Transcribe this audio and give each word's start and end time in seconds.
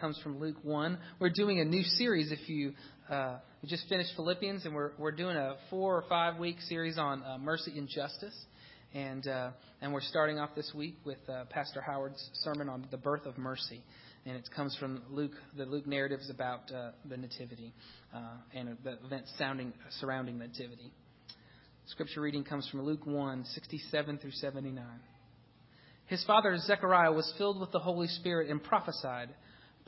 comes 0.00 0.18
from 0.22 0.40
Luke 0.40 0.56
1. 0.62 0.98
We're 1.18 1.28
doing 1.28 1.60
a 1.60 1.64
new 1.64 1.82
series. 1.82 2.32
If 2.32 2.48
you 2.48 2.72
uh, 3.10 3.36
just 3.66 3.86
finished 3.88 4.10
Philippians, 4.16 4.64
and 4.64 4.74
we're 4.74 4.92
we're 4.98 5.12
doing 5.12 5.36
a 5.36 5.56
four 5.68 5.96
or 5.96 6.04
five 6.08 6.38
week 6.38 6.56
series 6.68 6.96
on 6.96 7.22
uh, 7.22 7.36
mercy 7.38 7.72
and 7.76 7.86
justice, 7.86 8.34
and 8.94 9.26
uh, 9.28 9.50
and 9.82 9.92
we're 9.92 10.00
starting 10.00 10.38
off 10.38 10.50
this 10.56 10.72
week 10.74 10.96
with 11.04 11.18
uh, 11.28 11.44
Pastor 11.50 11.82
Howard's 11.82 12.30
sermon 12.42 12.70
on 12.70 12.86
the 12.90 12.96
birth 12.96 13.26
of 13.26 13.36
mercy, 13.36 13.82
and 14.24 14.36
it 14.36 14.48
comes 14.56 14.74
from 14.80 15.02
Luke. 15.10 15.32
The 15.56 15.66
Luke 15.66 15.86
narratives 15.86 16.30
about 16.30 16.72
uh, 16.72 16.92
the 17.06 17.18
nativity 17.18 17.74
uh, 18.14 18.20
and 18.54 18.78
the 18.82 18.96
events 19.04 19.30
sounding 19.36 19.74
surrounding 20.00 20.38
the 20.38 20.46
nativity. 20.46 20.92
Scripture 21.88 22.22
reading 22.22 22.44
comes 22.44 22.66
from 22.70 22.82
Luke 22.82 23.04
1, 23.04 23.44
67 23.44 24.18
through 24.18 24.30
79. 24.30 24.82
His 26.06 26.24
father 26.24 26.56
Zechariah 26.58 27.12
was 27.12 27.32
filled 27.36 27.60
with 27.60 27.70
the 27.72 27.78
Holy 27.78 28.08
Spirit 28.08 28.48
and 28.50 28.62
prophesied, 28.62 29.28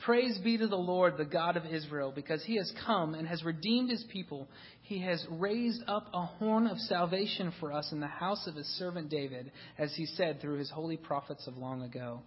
Praise 0.05 0.37
be 0.39 0.57
to 0.57 0.67
the 0.67 0.75
Lord, 0.75 1.17
the 1.17 1.23
God 1.23 1.55
of 1.55 1.65
Israel, 1.65 2.11
because 2.13 2.43
he 2.43 2.57
has 2.57 2.71
come 2.85 3.13
and 3.13 3.25
has 3.25 3.43
redeemed 3.43 3.89
his 3.89 4.03
people. 4.11 4.49
He 4.81 4.99
has 4.99 5.25
raised 5.29 5.81
up 5.87 6.07
a 6.13 6.25
horn 6.25 6.67
of 6.67 6.77
salvation 6.77 7.53
for 7.59 7.71
us 7.71 7.89
in 7.93 8.01
the 8.01 8.07
house 8.07 8.45
of 8.47 8.55
his 8.55 8.67
servant 8.77 9.09
David, 9.09 9.51
as 9.77 9.93
he 9.95 10.05
said 10.05 10.41
through 10.41 10.57
his 10.57 10.69
holy 10.69 10.97
prophets 10.97 11.47
of 11.47 11.57
long 11.57 11.83
ago. 11.83 12.21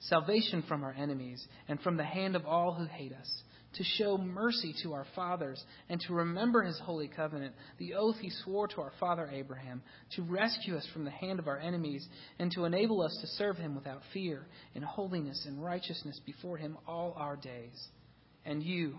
Salvation 0.00 0.62
from 0.68 0.84
our 0.84 0.92
enemies 0.92 1.46
and 1.68 1.80
from 1.80 1.96
the 1.96 2.04
hand 2.04 2.36
of 2.36 2.44
all 2.44 2.74
who 2.74 2.84
hate 2.84 3.12
us 3.12 3.42
to 3.74 3.84
show 3.98 4.18
mercy 4.18 4.74
to 4.82 4.92
our 4.92 5.06
fathers, 5.14 5.62
and 5.88 6.00
to 6.00 6.12
remember 6.12 6.62
his 6.62 6.78
holy 6.80 7.08
covenant, 7.08 7.54
the 7.78 7.94
oath 7.94 8.16
he 8.20 8.30
swore 8.44 8.68
to 8.68 8.80
our 8.80 8.92
father 9.00 9.28
Abraham, 9.32 9.82
to 10.16 10.22
rescue 10.22 10.76
us 10.76 10.86
from 10.92 11.04
the 11.04 11.10
hand 11.10 11.38
of 11.38 11.48
our 11.48 11.58
enemies, 11.58 12.06
and 12.38 12.50
to 12.52 12.64
enable 12.64 13.02
us 13.02 13.16
to 13.20 13.26
serve 13.38 13.56
him 13.56 13.74
without 13.74 14.02
fear, 14.12 14.46
in 14.74 14.82
holiness 14.82 15.44
and 15.46 15.62
righteousness 15.62 16.20
before 16.26 16.56
him 16.56 16.76
all 16.86 17.14
our 17.16 17.36
days. 17.36 17.88
And 18.44 18.62
you, 18.62 18.96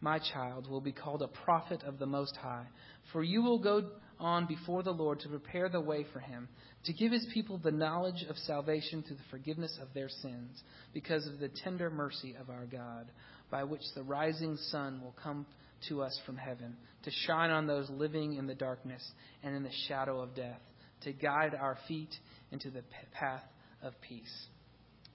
my 0.00 0.18
child, 0.18 0.68
will 0.68 0.80
be 0.80 0.92
called 0.92 1.22
a 1.22 1.28
prophet 1.28 1.82
of 1.84 1.98
the 1.98 2.06
Most 2.06 2.36
High, 2.36 2.66
for 3.12 3.22
you 3.22 3.42
will 3.42 3.58
go 3.58 3.90
on 4.20 4.46
before 4.46 4.82
the 4.82 4.90
Lord 4.90 5.20
to 5.20 5.28
prepare 5.28 5.68
the 5.68 5.80
way 5.80 6.06
for 6.12 6.20
him, 6.20 6.48
to 6.84 6.92
give 6.92 7.10
his 7.10 7.26
people 7.32 7.58
the 7.58 7.70
knowledge 7.70 8.24
of 8.28 8.36
salvation 8.38 9.02
through 9.02 9.16
the 9.16 9.22
forgiveness 9.30 9.76
of 9.80 9.88
their 9.94 10.08
sins, 10.08 10.62
because 10.92 11.26
of 11.26 11.38
the 11.38 11.48
tender 11.48 11.90
mercy 11.90 12.36
of 12.38 12.50
our 12.50 12.66
God 12.66 13.10
by 13.50 13.64
which 13.64 13.82
the 13.94 14.02
rising 14.02 14.56
sun 14.56 15.00
will 15.02 15.14
come 15.22 15.46
to 15.88 16.02
us 16.02 16.18
from 16.24 16.36
heaven, 16.36 16.76
to 17.02 17.10
shine 17.26 17.50
on 17.50 17.66
those 17.66 17.88
living 17.90 18.34
in 18.34 18.46
the 18.46 18.54
darkness 18.54 19.02
and 19.42 19.54
in 19.54 19.62
the 19.62 19.72
shadow 19.88 20.20
of 20.20 20.34
death, 20.34 20.60
to 21.02 21.12
guide 21.12 21.54
our 21.54 21.76
feet 21.86 22.14
into 22.50 22.70
the 22.70 22.82
path 23.12 23.42
of 23.82 23.92
peace. 24.00 24.46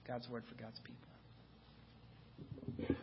God's 0.06 0.28
word 0.28 0.44
for 0.48 0.60
God's 0.60 0.78
people. 0.84 2.96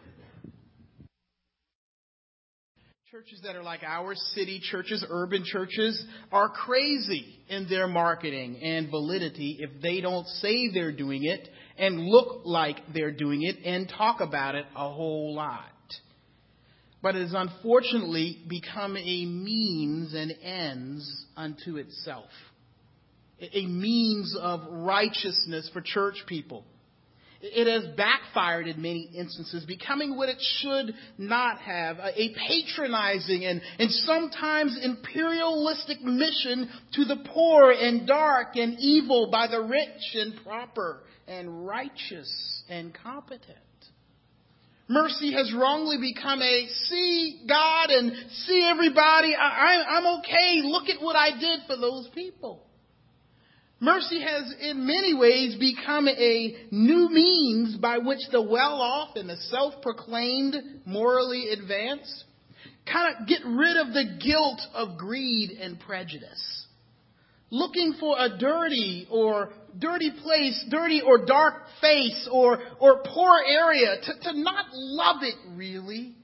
Churches 3.12 3.40
that 3.44 3.56
are 3.56 3.64
like 3.64 3.84
our 3.84 4.16
city 4.36 4.60
churches, 4.62 5.06
urban 5.10 5.44
churches, 5.46 6.04
are 6.32 6.50
crazy 6.50 7.40
in 7.48 7.68
their 7.70 7.88
marketing 7.88 8.60
and 8.62 8.90
validity 8.90 9.60
if 9.62 9.82
they 9.82 10.02
don't 10.02 10.28
say 10.28 10.70
they're 10.74 10.92
doing 10.92 11.24
it 11.24 11.48
and 11.78 12.06
look 12.06 12.42
like 12.46 12.78
they're 12.94 13.12
doing 13.12 13.44
it 13.44 13.58
and 13.66 13.88
talk 13.90 14.20
about 14.22 14.56
it 14.56 14.66
a 14.76 14.92
whole 14.92 15.34
lot. 15.34 15.64
But 17.02 17.16
it 17.16 17.22
has 17.22 17.34
unfortunately 17.36 18.40
become 18.48 18.98
a 18.98 19.26
means 19.26 20.14
and 20.14 20.34
ends 20.42 21.26
unto 21.36 21.78
itself. 21.78 22.30
A 23.40 23.66
means 23.68 24.36
of 24.40 24.62
righteousness 24.72 25.70
for 25.72 25.82
church 25.82 26.24
people. 26.28 26.66
It 27.42 27.68
has 27.68 27.96
backfired 27.96 28.68
in 28.68 28.82
many 28.82 29.12
instances, 29.16 29.64
becoming 29.66 30.18
what 30.18 30.30
it 30.30 30.40
should 30.40 30.96
not 31.20 31.60
have 31.60 31.98
a 32.00 32.34
patronizing 32.34 33.46
and, 33.46 33.62
and 33.78 33.92
sometimes 33.92 34.80
imperialistic 34.82 36.02
mission 36.02 36.70
to 36.94 37.06
the 37.06 37.18
poor 37.34 37.72
and 37.72 38.08
dark 38.08 38.56
and 38.56 38.78
evil 38.80 39.30
by 39.32 39.48
the 39.48 39.62
rich 39.62 40.16
and 40.16 40.44
proper 40.44 41.04
and 41.28 41.68
righteous 41.68 42.64
and 42.70 42.94
competent. 43.04 43.58
Mercy 44.90 45.34
has 45.34 45.54
wrongly 45.54 45.98
become 46.00 46.42
a 46.42 46.68
see 46.86 47.42
God 47.48 47.90
and 47.90 48.14
see 48.46 48.66
everybody. 48.68 49.36
I, 49.36 49.98
am 49.98 50.20
okay. 50.20 50.62
Look 50.64 50.88
at 50.88 51.02
what 51.04 51.16
I 51.16 51.38
did 51.38 51.60
for 51.68 51.76
those 51.76 52.10
people. 52.16 52.67
Mercy 53.80 54.22
has 54.22 54.54
in 54.60 54.88
many 54.88 55.14
ways 55.14 55.56
become 55.60 56.08
a 56.08 56.56
new 56.72 57.10
means 57.10 57.78
by 57.78 58.00
which 58.00 58.20
the 58.32 58.42
well 58.42 58.82
off 58.82 59.16
and 59.16 59.30
the 59.30 59.38
self 59.38 59.82
proclaimed 59.84 60.56
morally 60.86 61.50
advanced 61.50 62.24
kind 62.92 63.16
of 63.16 63.28
get 63.28 63.42
rid 63.46 63.78
of 63.78 63.94
the 63.94 64.18
guilt 64.20 64.62
of 64.74 64.98
greed 64.98 65.52
and 65.52 65.80
prejudice. 65.80 66.66
Looking 67.52 67.94
for 68.00 68.16
a 68.18 68.38
dirty 68.38 69.08
or 69.12 69.54
dirty 69.78 70.12
place, 70.24 70.66
dirty 70.70 71.02
or 71.02 71.26
dark 71.26 71.54
face 71.80 72.28
or, 72.32 72.60
or 72.80 73.04
poor 73.04 73.40
area 73.48 73.98
to, 74.02 74.20
to 74.24 74.40
not 74.40 74.66
love 74.74 75.18
it 75.22 75.36
really 75.56 76.16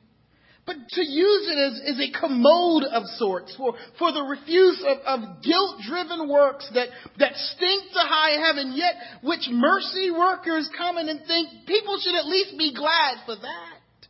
but 0.66 0.76
to 0.76 1.02
use 1.02 1.48
it 1.50 1.58
as, 1.58 1.96
as 1.96 2.00
a 2.00 2.20
commode 2.20 2.84
of 2.84 3.04
sorts 3.18 3.54
for, 3.56 3.74
for 4.00 4.12
the 4.14 4.22
refuse 4.22 4.84
of, 4.88 4.98
of 5.06 5.44
guilt 5.44 5.82
driven 5.88 6.30
works 6.30 6.70
that, 6.74 6.88
that 7.20 7.36
stink 7.36 7.92
to 7.92 8.00
high 8.00 8.40
heaven, 8.46 8.74
yet 8.76 8.94
which 9.24 9.48
mercy 9.52 10.10
workers 10.10 10.70
come 10.78 10.98
in 10.98 11.10
and 11.10 11.20
think 11.28 11.50
people 11.68 11.98
should 12.02 12.16
at 12.16 12.26
least 12.26 12.58
be 12.58 12.74
glad 12.74 13.18
for 13.26 13.36
that. 13.36 14.08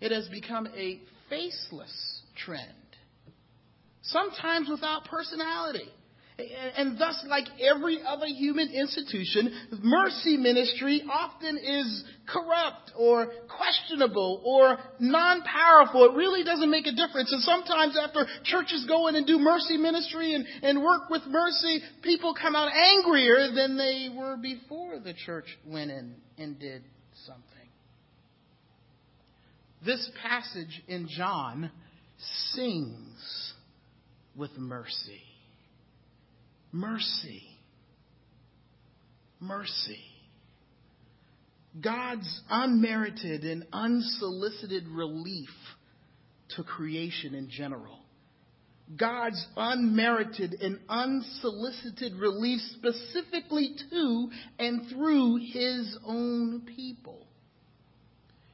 It 0.00 0.12
has 0.12 0.28
become 0.28 0.66
a 0.76 1.00
faceless 1.30 2.22
trend, 2.36 2.62
sometimes 4.02 4.68
without 4.68 5.06
personality. 5.06 5.88
And 6.38 6.96
thus, 6.96 7.24
like 7.28 7.46
every 7.60 7.98
other 8.06 8.26
human 8.26 8.68
institution, 8.68 9.52
mercy 9.82 10.36
ministry 10.36 11.02
often 11.10 11.58
is 11.58 12.04
corrupt 12.28 12.92
or 12.96 13.32
questionable 13.48 14.40
or 14.44 14.78
non 15.00 15.42
powerful. 15.42 16.04
It 16.04 16.16
really 16.16 16.44
doesn't 16.44 16.70
make 16.70 16.86
a 16.86 16.92
difference. 16.92 17.32
And 17.32 17.42
sometimes, 17.42 17.98
after 18.00 18.24
churches 18.44 18.84
go 18.86 19.08
in 19.08 19.16
and 19.16 19.26
do 19.26 19.40
mercy 19.40 19.78
ministry 19.78 20.34
and, 20.34 20.46
and 20.62 20.80
work 20.80 21.10
with 21.10 21.22
mercy, 21.26 21.80
people 22.02 22.34
come 22.40 22.54
out 22.54 22.70
angrier 22.72 23.50
than 23.52 23.76
they 23.76 24.08
were 24.16 24.36
before 24.36 25.00
the 25.00 25.14
church 25.14 25.46
went 25.66 25.90
in 25.90 26.14
and 26.38 26.56
did 26.60 26.82
something. 27.26 27.42
This 29.84 30.08
passage 30.22 30.84
in 30.86 31.08
John 31.08 31.72
sings 32.52 33.54
with 34.36 34.56
mercy. 34.56 35.22
Mercy. 36.72 37.42
Mercy. 39.40 40.00
God's 41.80 42.40
unmerited 42.50 43.44
and 43.44 43.66
unsolicited 43.72 44.88
relief 44.88 45.50
to 46.56 46.64
creation 46.64 47.34
in 47.34 47.48
general. 47.50 48.00
God's 48.96 49.44
unmerited 49.56 50.54
and 50.60 50.80
unsolicited 50.88 52.14
relief 52.14 52.60
specifically 52.76 53.76
to 53.90 54.30
and 54.58 54.88
through 54.88 55.36
His 55.52 55.98
own 56.06 56.62
people. 56.74 57.27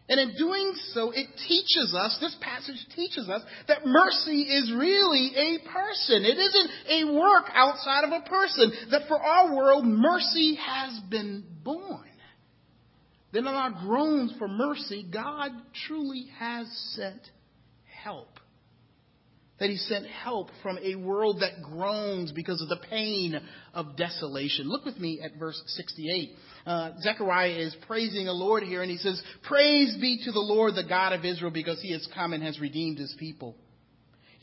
And 0.06 0.20
in 0.20 0.37
doing 0.37 0.72
so, 0.92 1.12
it 1.12 1.26
teaches 1.48 1.94
us, 1.97 2.19
this 2.20 2.37
passage 2.41 2.76
teaches 2.94 3.28
us, 3.28 3.41
that 3.69 3.87
mercy 3.87 4.42
is 4.42 4.70
really 4.76 5.32
a 5.34 5.59
person. 5.66 6.25
It 6.25 6.37
isn't 6.37 6.70
a 6.91 7.19
work 7.19 7.44
outside 7.54 8.04
of 8.04 8.10
a 8.12 8.28
person. 8.28 8.72
That 8.91 9.09
for 9.09 9.19
our 9.19 9.56
world, 9.56 9.87
mercy 9.87 10.56
has 10.56 11.00
been 11.09 11.44
born. 11.65 12.04
Then 13.32 13.47
in 13.47 13.54
our 13.54 13.70
groans 13.70 14.34
for 14.39 14.47
mercy, 14.47 15.06
God 15.10 15.51
truly 15.86 16.27
has 16.39 16.66
sent 16.95 17.21
help 18.04 18.39
that 19.60 19.71
he 19.71 19.77
sent 19.77 20.06
help 20.06 20.51
from 20.62 20.78
a 20.78 20.97
world 20.97 21.41
that 21.41 21.62
groans 21.62 22.33
because 22.33 22.60
of 22.60 22.68
the 22.68 22.84
pain 22.89 23.41
of 23.72 23.97
desolation. 23.97 24.68
Look 24.68 24.84
with 24.84 24.98
me 24.98 25.21
at 25.22 25.36
verse 25.39 25.60
68. 25.66 26.30
Uh, 26.66 26.91
Zechariah 27.01 27.59
is 27.59 27.77
praising 27.86 28.24
the 28.24 28.33
Lord 28.33 28.65
here, 28.65 28.83
and 28.83 28.91
he 28.91 28.97
says, 28.97 29.22
Praise 29.45 29.97
be 30.01 30.21
to 30.24 30.33
the 30.33 30.41
Lord, 30.41 30.74
the 30.74 30.89
God 30.89 31.12
of 31.12 31.24
Israel, 31.24 31.53
because 31.53 31.80
he 31.80 31.92
has 31.92 32.06
come 32.15 32.33
and 32.33 32.42
has 32.42 32.59
redeemed 32.59 32.98
his 32.98 33.15
people. 33.18 33.56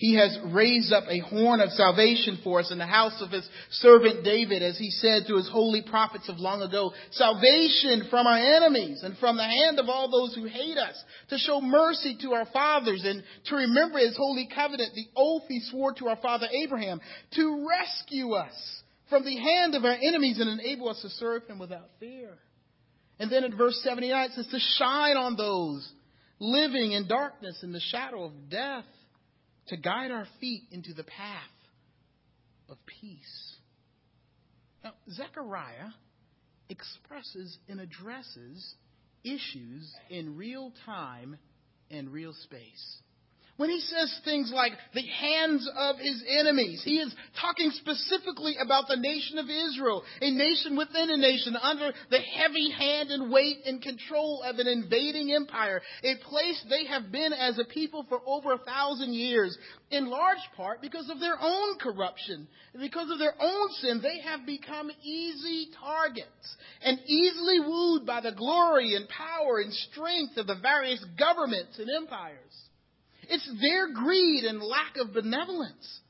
He 0.01 0.15
has 0.15 0.35
raised 0.45 0.91
up 0.91 1.03
a 1.07 1.19
horn 1.19 1.61
of 1.61 1.69
salvation 1.73 2.39
for 2.43 2.59
us 2.59 2.71
in 2.71 2.79
the 2.79 2.87
house 2.87 3.21
of 3.21 3.29
his 3.29 3.47
servant 3.69 4.23
David, 4.23 4.63
as 4.63 4.75
he 4.75 4.89
said 4.89 5.27
to 5.27 5.35
his 5.35 5.47
holy 5.47 5.83
prophets 5.83 6.27
of 6.27 6.39
long 6.39 6.63
ago, 6.63 6.91
salvation 7.11 8.07
from 8.09 8.25
our 8.25 8.39
enemies 8.39 9.03
and 9.03 9.15
from 9.19 9.37
the 9.37 9.43
hand 9.43 9.77
of 9.79 9.89
all 9.89 10.09
those 10.09 10.33
who 10.33 10.45
hate 10.45 10.79
us, 10.79 10.95
to 11.29 11.37
show 11.37 11.61
mercy 11.61 12.17
to 12.19 12.33
our 12.33 12.47
fathers 12.47 13.03
and 13.05 13.21
to 13.45 13.55
remember 13.55 13.99
his 13.99 14.17
holy 14.17 14.49
covenant, 14.51 14.95
the 14.95 15.05
oath 15.15 15.43
he 15.47 15.59
swore 15.69 15.93
to 15.93 16.07
our 16.07 16.17
father 16.17 16.47
Abraham, 16.51 16.99
to 17.35 17.67
rescue 17.69 18.31
us 18.31 18.81
from 19.07 19.23
the 19.23 19.37
hand 19.37 19.75
of 19.75 19.85
our 19.85 19.97
enemies 20.01 20.39
and 20.39 20.49
enable 20.49 20.89
us 20.89 20.99
to 21.03 21.09
serve 21.09 21.45
him 21.45 21.59
without 21.59 21.91
fear. 21.99 22.39
And 23.19 23.31
then 23.31 23.43
in 23.43 23.55
verse 23.55 23.79
79 23.83 24.31
it 24.31 24.33
says 24.33 24.47
to 24.47 24.59
shine 24.79 25.15
on 25.15 25.35
those 25.37 25.87
living 26.39 26.93
in 26.93 27.07
darkness 27.07 27.61
in 27.61 27.71
the 27.71 27.79
shadow 27.79 28.23
of 28.23 28.49
death, 28.49 28.85
to 29.71 29.77
guide 29.77 30.11
our 30.11 30.27
feet 30.41 30.63
into 30.71 30.93
the 30.93 31.03
path 31.05 31.57
of 32.69 32.77
peace. 32.85 33.55
Now, 34.83 34.91
Zechariah 35.09 35.91
expresses 36.69 37.57
and 37.69 37.79
addresses 37.79 38.75
issues 39.23 39.89
in 40.09 40.35
real 40.35 40.73
time 40.85 41.37
and 41.89 42.11
real 42.11 42.33
space. 42.33 42.97
When 43.61 43.69
he 43.69 43.79
says 43.79 44.19
things 44.25 44.51
like 44.51 44.71
the 44.95 45.05
hands 45.05 45.69
of 45.77 45.99
his 45.99 46.23
enemies, 46.27 46.81
he 46.83 46.97
is 46.97 47.13
talking 47.39 47.69
specifically 47.69 48.55
about 48.59 48.87
the 48.87 48.95
nation 48.95 49.37
of 49.37 49.51
Israel, 49.51 50.01
a 50.19 50.31
nation 50.31 50.75
within 50.75 51.11
a 51.11 51.17
nation 51.17 51.55
under 51.55 51.91
the 52.09 52.17
heavy 52.21 52.71
hand 52.71 53.11
and 53.11 53.31
weight 53.31 53.57
and 53.67 53.79
control 53.79 54.41
of 54.41 54.55
an 54.57 54.65
invading 54.65 55.31
empire, 55.31 55.79
a 56.03 56.15
place 56.27 56.65
they 56.71 56.85
have 56.85 57.11
been 57.11 57.33
as 57.33 57.59
a 57.59 57.65
people 57.65 58.03
for 58.09 58.19
over 58.25 58.53
a 58.53 58.57
thousand 58.57 59.13
years, 59.13 59.55
in 59.91 60.07
large 60.07 60.41
part 60.57 60.81
because 60.81 61.11
of 61.11 61.19
their 61.19 61.37
own 61.39 61.77
corruption, 61.77 62.47
because 62.79 63.11
of 63.11 63.19
their 63.19 63.35
own 63.39 63.69
sin. 63.73 64.01
They 64.01 64.21
have 64.21 64.43
become 64.43 64.89
easy 65.03 65.67
targets 65.79 66.57
and 66.81 66.99
easily 67.05 67.59
wooed 67.59 68.07
by 68.07 68.21
the 68.21 68.31
glory 68.31 68.95
and 68.95 69.07
power 69.07 69.59
and 69.59 69.71
strength 69.71 70.37
of 70.37 70.47
the 70.47 70.57
various 70.59 71.05
governments 71.15 71.77
and 71.77 71.91
empires. 71.95 72.39
It's 73.31 73.49
their 73.61 73.93
greed 73.93 74.43
and 74.43 74.61
lack 74.61 74.97
of 74.97 75.13
benevolence 75.13 76.01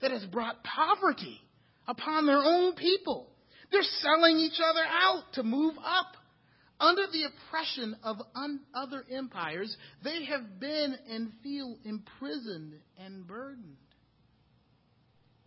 that 0.00 0.10
has 0.10 0.24
brought 0.24 0.64
poverty 0.64 1.40
upon 1.86 2.26
their 2.26 2.42
own 2.42 2.74
people. 2.74 3.30
They're 3.70 3.82
selling 4.00 4.38
each 4.38 4.58
other 4.58 4.82
out 4.84 5.22
to 5.34 5.44
move 5.44 5.76
up. 5.78 6.16
Under 6.80 7.02
the 7.12 7.26
oppression 7.26 7.96
of 8.02 8.16
un- 8.34 8.58
other 8.74 9.04
empires, 9.08 9.74
they 10.02 10.24
have 10.24 10.58
been 10.58 10.96
and 11.08 11.30
feel 11.44 11.76
imprisoned 11.84 12.74
and 12.98 13.24
burdened. 13.24 13.76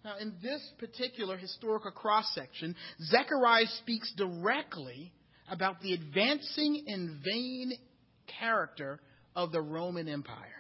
Now, 0.06 0.20
in 0.20 0.34
this 0.42 0.62
particular 0.80 1.36
historical 1.36 1.92
cross 1.92 2.34
section, 2.34 2.74
Zechariah 3.02 3.68
speaks 3.82 4.14
directly 4.16 5.12
about 5.52 5.82
the 5.82 5.94
advancing 5.94 6.86
and 6.88 7.22
vain 7.22 7.74
character 8.40 9.02
of 9.36 9.52
the 9.52 9.62
Roman 9.62 10.08
Empire 10.08 10.57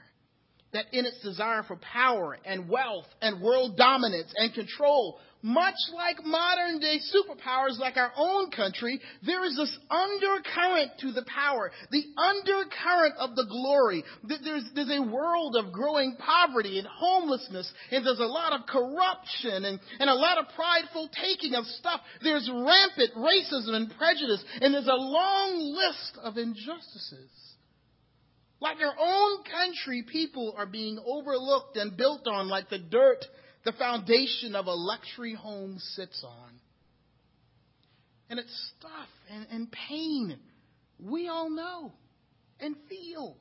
that 0.73 0.85
in 0.91 1.05
its 1.05 1.21
desire 1.21 1.63
for 1.63 1.77
power 1.77 2.37
and 2.45 2.69
wealth 2.69 3.07
and 3.21 3.41
world 3.41 3.77
dominance 3.77 4.31
and 4.35 4.53
control, 4.53 5.19
much 5.41 5.75
like 5.93 6.25
modern 6.25 6.79
day 6.79 6.99
superpowers 7.13 7.77
like 7.77 7.95
our 7.95 8.11
own 8.17 8.49
country, 8.51 8.99
there 9.25 9.45
is 9.45 9.55
this 9.55 9.77
undercurrent 9.89 10.91
to 10.99 11.11
the 11.11 11.23
power, 11.23 11.71
the 11.91 12.03
undercurrent 12.17 13.15
of 13.17 13.35
the 13.35 13.45
glory. 13.45 14.03
There's, 14.23 14.65
there's 14.75 14.91
a 14.91 15.01
world 15.01 15.55
of 15.55 15.71
growing 15.71 16.17
poverty 16.17 16.79
and 16.79 16.87
homelessness, 16.87 17.71
and 17.91 18.05
there's 18.05 18.19
a 18.19 18.25
lot 18.25 18.53
of 18.53 18.67
corruption 18.67 19.65
and, 19.65 19.79
and 19.99 20.09
a 20.09 20.15
lot 20.15 20.37
of 20.37 20.45
prideful 20.55 21.09
taking 21.09 21.53
of 21.53 21.65
stuff. 21.65 22.01
There's 22.23 22.49
rampant 22.51 23.15
racism 23.15 23.75
and 23.75 23.93
prejudice, 23.97 24.43
and 24.59 24.73
there's 24.73 24.87
a 24.87 24.95
long 24.95 25.59
list 25.59 26.17
of 26.23 26.37
injustices. 26.37 27.46
Like 28.59 28.77
our 28.81 28.95
own 28.99 29.43
country, 29.43 30.03
people 30.03 30.55
are 30.57 30.65
being 30.65 30.99
overlooked 31.05 31.77
and 31.77 31.95
built 31.95 32.27
on 32.27 32.47
like 32.47 32.69
the 32.69 32.79
dirt 32.79 33.23
the 33.67 33.73
foundation 33.73 34.55
of 34.55 34.67
a 34.67 34.73
luxury 34.73 35.33
home 35.33 35.77
sits 35.77 36.23
on. 36.25 36.51
And 38.29 38.39
it's 38.39 38.71
stuff 38.77 39.09
and, 39.29 39.45
and 39.51 39.71
pain 39.89 40.37
we 41.03 41.27
all 41.27 41.49
know 41.49 41.91
and 42.61 42.75
feel 42.89 43.35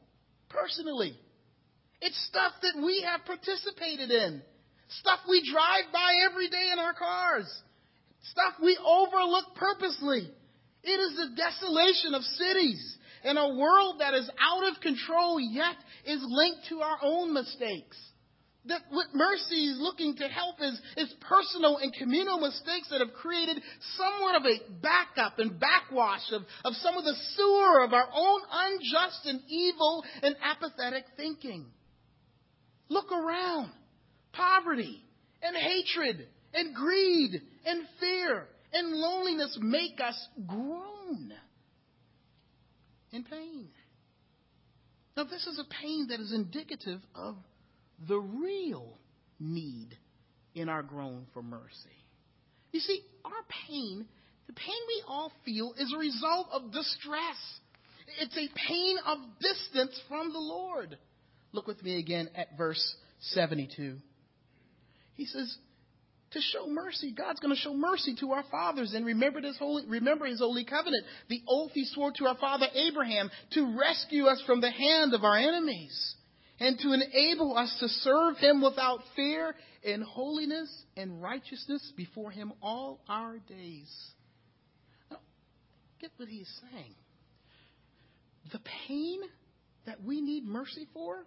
personally. 0.48 1.16
It's 2.00 2.26
stuff 2.26 2.52
that 2.62 2.82
we 2.84 3.06
have 3.08 3.24
participated 3.24 4.10
in. 4.10 4.42
Stuff 5.00 5.20
we 5.28 5.48
drive 5.50 5.92
by 5.92 6.12
every 6.28 6.48
day 6.48 6.70
in 6.72 6.78
our 6.78 6.94
cars. 6.94 7.62
Stuff 8.30 8.54
we 8.62 8.76
overlook 8.84 9.54
purposely. 9.54 10.28
It 10.82 11.00
is 11.00 11.16
the 11.16 11.36
desolation 11.36 12.14
of 12.14 12.22
cities 12.22 12.98
in 13.24 13.36
a 13.36 13.54
world 13.54 13.96
that 14.00 14.14
is 14.14 14.28
out 14.40 14.68
of 14.70 14.80
control 14.80 15.40
yet 15.40 15.76
is 16.04 16.24
linked 16.28 16.68
to 16.68 16.80
our 16.80 16.98
own 17.02 17.32
mistakes. 17.34 17.96
That 18.66 18.82
what 18.90 19.06
mercy 19.14 19.66
is 19.66 19.78
looking 19.78 20.16
to 20.16 20.24
help 20.28 20.56
is, 20.60 20.80
is 20.96 21.14
personal 21.20 21.78
and 21.78 21.94
communal 21.94 22.40
mistakes 22.40 22.88
that 22.90 23.00
have 23.00 23.14
created 23.14 23.62
somewhat 23.96 24.36
of 24.36 24.42
a 24.42 24.82
backup 24.82 25.38
and 25.38 25.58
backwash 25.60 26.32
of, 26.32 26.42
of 26.64 26.74
some 26.74 26.96
of 26.96 27.04
the 27.04 27.14
sewer 27.36 27.84
of 27.84 27.92
our 27.92 28.08
own 28.12 28.40
unjust 28.50 29.26
and 29.26 29.40
evil 29.48 30.04
and 30.22 30.34
apathetic 30.42 31.04
thinking. 31.16 31.66
Look 32.88 33.12
around. 33.12 33.70
Poverty 34.32 35.02
and 35.42 35.56
hatred 35.56 36.26
and 36.52 36.74
greed 36.74 37.40
and 37.64 37.82
fear 38.00 38.46
and 38.72 38.92
loneliness 38.92 39.56
make 39.60 40.00
us 40.00 40.28
groan 40.46 41.32
in 43.12 43.24
pain. 43.24 43.68
Now, 45.16 45.24
this 45.24 45.46
is 45.46 45.58
a 45.58 45.82
pain 45.82 46.08
that 46.10 46.20
is 46.20 46.32
indicative 46.32 47.00
of 47.14 47.36
the 48.06 48.18
real 48.18 48.98
need 49.40 49.96
in 50.54 50.68
our 50.68 50.82
groan 50.82 51.26
for 51.32 51.42
mercy. 51.42 51.72
You 52.72 52.80
see, 52.80 53.00
our 53.24 53.32
pain, 53.68 54.06
the 54.46 54.52
pain 54.52 54.76
we 54.88 55.02
all 55.06 55.32
feel, 55.44 55.72
is 55.78 55.92
a 55.94 55.98
result 55.98 56.48
of 56.52 56.72
distress. 56.72 57.36
It's 58.20 58.36
a 58.36 58.48
pain 58.68 58.96
of 59.06 59.18
distance 59.40 59.98
from 60.08 60.32
the 60.32 60.38
Lord. 60.38 60.98
Look 61.52 61.66
with 61.66 61.82
me 61.82 61.98
again 61.98 62.28
at 62.34 62.56
verse 62.58 62.96
72. 63.20 63.96
He 65.14 65.24
says, 65.24 65.56
to 66.32 66.40
show 66.40 66.66
mercy. 66.68 67.12
God's 67.16 67.40
going 67.40 67.54
to 67.54 67.60
show 67.60 67.74
mercy 67.74 68.14
to 68.20 68.32
our 68.32 68.44
fathers 68.50 68.92
and 68.94 69.06
remember 69.06 69.40
his 69.40 69.56
holy, 69.58 69.84
remember 69.86 70.26
his 70.26 70.40
holy 70.40 70.64
covenant, 70.64 71.04
the 71.28 71.42
oath 71.48 71.70
he 71.72 71.84
swore 71.84 72.12
to 72.16 72.26
our 72.26 72.36
father 72.36 72.66
Abraham 72.74 73.30
to 73.52 73.76
rescue 73.78 74.26
us 74.26 74.42
from 74.46 74.60
the 74.60 74.70
hand 74.70 75.14
of 75.14 75.24
our 75.24 75.36
enemies 75.36 76.14
and 76.58 76.78
to 76.80 76.92
enable 76.92 77.56
us 77.56 77.74
to 77.80 77.88
serve 77.88 78.36
him 78.38 78.62
without 78.62 79.00
fear 79.14 79.54
in 79.82 80.02
holiness 80.02 80.68
and 80.96 81.22
righteousness 81.22 81.92
before 81.96 82.30
him 82.30 82.52
all 82.62 83.00
our 83.08 83.38
days. 83.38 83.92
Now, 85.10 85.18
get 86.00 86.10
what 86.16 86.28
he's 86.28 86.50
saying. 86.72 86.94
The 88.52 88.60
pain 88.88 89.20
that 89.86 90.02
we 90.02 90.20
need 90.20 90.44
mercy 90.44 90.86
for 90.92 91.24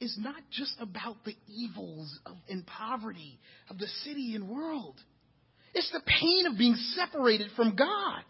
is 0.00 0.16
not 0.18 0.42
just 0.50 0.74
about 0.80 1.24
the 1.24 1.34
evils 1.46 2.18
of, 2.26 2.36
and 2.48 2.66
poverty 2.66 3.38
of 3.68 3.78
the 3.78 3.86
city 4.04 4.34
and 4.34 4.48
world. 4.48 4.96
It's 5.74 5.90
the 5.92 6.00
pain 6.00 6.46
of 6.46 6.58
being 6.58 6.74
separated 6.74 7.50
from 7.54 7.76
God. 7.76 8.24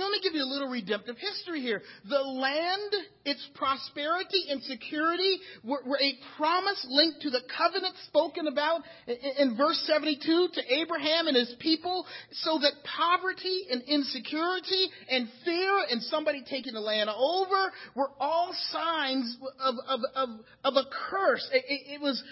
Now, 0.00 0.06
let 0.06 0.12
me 0.12 0.20
give 0.22 0.34
you 0.34 0.42
a 0.42 0.48
little 0.48 0.68
redemptive 0.68 1.18
history 1.18 1.60
here. 1.60 1.82
The 2.08 2.20
land, 2.20 2.94
its 3.26 3.46
prosperity 3.54 4.46
and 4.48 4.62
security 4.62 5.36
were, 5.62 5.82
were 5.84 5.98
a 6.00 6.14
promise 6.38 6.86
linked 6.88 7.20
to 7.20 7.30
the 7.30 7.42
covenant 7.54 7.94
spoken 8.06 8.46
about 8.46 8.80
in, 9.06 9.50
in 9.50 9.56
verse 9.58 9.78
72 9.86 10.48
to 10.54 10.74
Abraham 10.74 11.26
and 11.26 11.36
his 11.36 11.54
people, 11.58 12.06
so 12.32 12.58
that 12.60 12.72
poverty 12.96 13.66
and 13.70 13.82
insecurity 13.82 14.88
and 15.10 15.28
fear 15.44 15.78
and 15.90 16.02
somebody 16.04 16.44
taking 16.48 16.72
the 16.72 16.80
land 16.80 17.10
over 17.10 17.70
were 17.94 18.08
all 18.18 18.54
signs 18.70 19.36
of, 19.60 19.74
of, 19.86 20.00
of, 20.14 20.28
of 20.64 20.74
a 20.76 20.84
curse. 21.10 21.46
It, 21.52 21.64
it, 21.68 21.94
it 21.96 22.00
was 22.00 22.24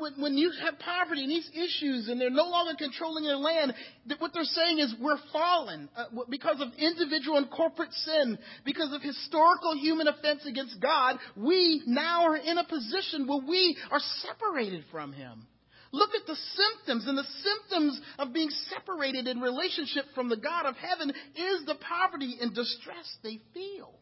when, 0.00 0.20
when 0.20 0.38
you 0.38 0.50
have 0.64 0.78
poverty 0.78 1.22
and 1.22 1.30
these 1.30 1.50
issues 1.52 2.08
and 2.08 2.20
they're 2.20 2.30
no 2.30 2.48
longer 2.48 2.72
controlling 2.78 3.24
their 3.24 3.36
land, 3.36 3.74
what 4.18 4.32
they're 4.32 4.44
saying 4.44 4.78
is 4.78 4.94
we're 5.00 5.18
fallen 5.32 5.88
uh, 5.96 6.04
because 6.28 6.60
of 6.60 6.68
individual 6.78 7.36
and 7.36 7.50
corporate 7.50 7.92
sin, 7.92 8.38
because 8.64 8.92
of 8.92 9.02
historical 9.02 9.76
human 9.76 10.08
offense 10.08 10.46
against 10.46 10.80
God. 10.80 11.16
We 11.36 11.82
now 11.86 12.24
are 12.24 12.36
in 12.36 12.58
a 12.58 12.64
position 12.64 13.26
where 13.26 13.40
we 13.46 13.76
are 13.90 14.00
separated 14.22 14.84
from 14.90 15.12
Him. 15.12 15.46
Look 15.92 16.10
at 16.14 16.26
the 16.26 16.36
symptoms, 16.36 17.08
and 17.08 17.18
the 17.18 17.26
symptoms 17.42 18.00
of 18.18 18.32
being 18.32 18.50
separated 18.70 19.26
in 19.26 19.40
relationship 19.40 20.04
from 20.14 20.28
the 20.28 20.36
God 20.36 20.66
of 20.66 20.76
heaven 20.76 21.10
is 21.10 21.66
the 21.66 21.74
poverty 21.74 22.38
and 22.40 22.54
distress 22.54 23.16
they 23.24 23.40
feel. 23.52 23.98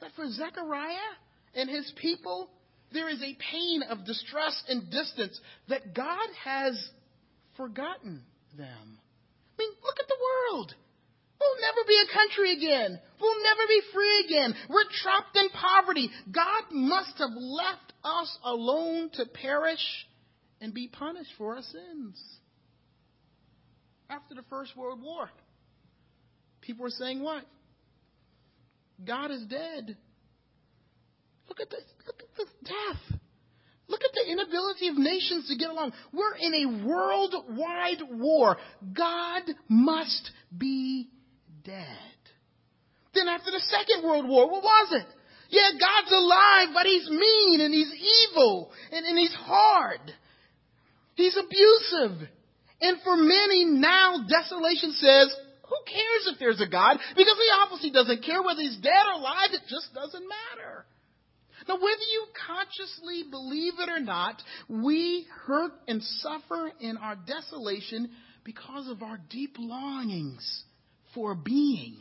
That 0.00 0.10
for 0.16 0.26
Zechariah 0.30 0.96
and 1.54 1.68
his 1.68 1.92
people, 2.00 2.48
there 2.92 3.08
is 3.08 3.22
a 3.22 3.36
pain 3.52 3.82
of 3.88 4.04
distress 4.04 4.62
and 4.68 4.90
distance 4.90 5.40
that 5.68 5.94
God 5.94 6.28
has 6.44 6.90
forgotten 7.56 8.22
them. 8.56 8.98
I 9.58 9.62
mean, 9.62 9.70
look 9.82 9.96
at 10.00 10.08
the 10.08 10.16
world. 10.52 10.74
We'll 11.40 11.60
never 11.60 11.86
be 11.88 11.98
a 11.98 12.14
country 12.14 12.52
again. 12.56 13.00
We'll 13.20 13.42
never 13.42 13.62
be 13.68 13.80
free 13.92 14.24
again. 14.26 14.54
We're 14.68 14.84
trapped 15.02 15.36
in 15.36 15.48
poverty. 15.50 16.10
God 16.30 16.64
must 16.70 17.18
have 17.18 17.30
left 17.34 17.92
us 18.04 18.38
alone 18.44 19.10
to 19.14 19.26
perish 19.26 20.06
and 20.60 20.72
be 20.72 20.88
punished 20.88 21.30
for 21.36 21.56
our 21.56 21.62
sins. 21.62 22.22
After 24.08 24.34
the 24.34 24.44
First 24.48 24.76
World 24.76 25.02
War, 25.02 25.28
people 26.60 26.84
were 26.84 26.90
saying 26.90 27.22
what? 27.22 27.44
God 29.04 29.30
is 29.30 29.42
dead. 29.46 29.96
Look 31.52 31.68
at 31.68 31.70
this. 31.70 31.84
Look 32.06 32.16
at 32.48 32.64
death. 32.64 33.20
Look 33.88 34.00
at 34.02 34.10
the 34.14 34.32
inability 34.32 34.88
of 34.88 34.96
nations 34.96 35.48
to 35.48 35.56
get 35.58 35.68
along. 35.68 35.92
We're 36.10 36.34
in 36.40 36.54
a 36.54 36.86
worldwide 36.86 38.00
war. 38.10 38.56
God 38.96 39.42
must 39.68 40.30
be 40.56 41.10
dead. 41.62 41.76
Then 43.12 43.28
after 43.28 43.50
the 43.50 43.60
Second 43.60 44.02
World 44.02 44.26
War, 44.26 44.50
what 44.50 44.62
was 44.62 44.92
it? 44.92 45.06
Yeah, 45.50 45.72
God's 45.72 46.10
alive, 46.10 46.68
but 46.72 46.86
he's 46.86 47.10
mean 47.10 47.60
and 47.60 47.74
he's 47.74 47.92
evil 48.32 48.72
and, 48.90 49.04
and 49.04 49.18
he's 49.18 49.34
hard. 49.34 50.00
He's 51.16 51.36
abusive. 51.36 52.28
And 52.80 52.96
for 53.04 53.14
many 53.14 53.66
now, 53.66 54.24
desolation 54.26 54.92
says, 54.92 55.36
who 55.68 55.76
cares 55.84 56.32
if 56.32 56.38
there's 56.38 56.62
a 56.62 56.66
God? 56.66 56.96
Because 57.14 57.36
he 57.36 57.50
obviously 57.60 57.90
doesn't 57.90 58.24
care 58.24 58.42
whether 58.42 58.62
he's 58.62 58.78
dead 58.78 59.04
or 59.12 59.20
alive. 59.20 59.50
It 59.52 59.68
just 59.68 59.92
doesn't 59.92 60.24
matter. 60.26 60.86
Now, 61.68 61.74
whether 61.74 61.86
you 61.86 62.26
consciously 62.46 63.24
believe 63.30 63.74
it 63.78 63.88
or 63.88 64.00
not, 64.00 64.42
we 64.68 65.26
hurt 65.46 65.72
and 65.88 66.02
suffer 66.02 66.72
in 66.80 66.96
our 66.96 67.16
desolation 67.16 68.10
because 68.44 68.88
of 68.88 69.02
our 69.02 69.18
deep 69.30 69.56
longings 69.58 70.64
for 71.14 71.34
being. 71.34 71.98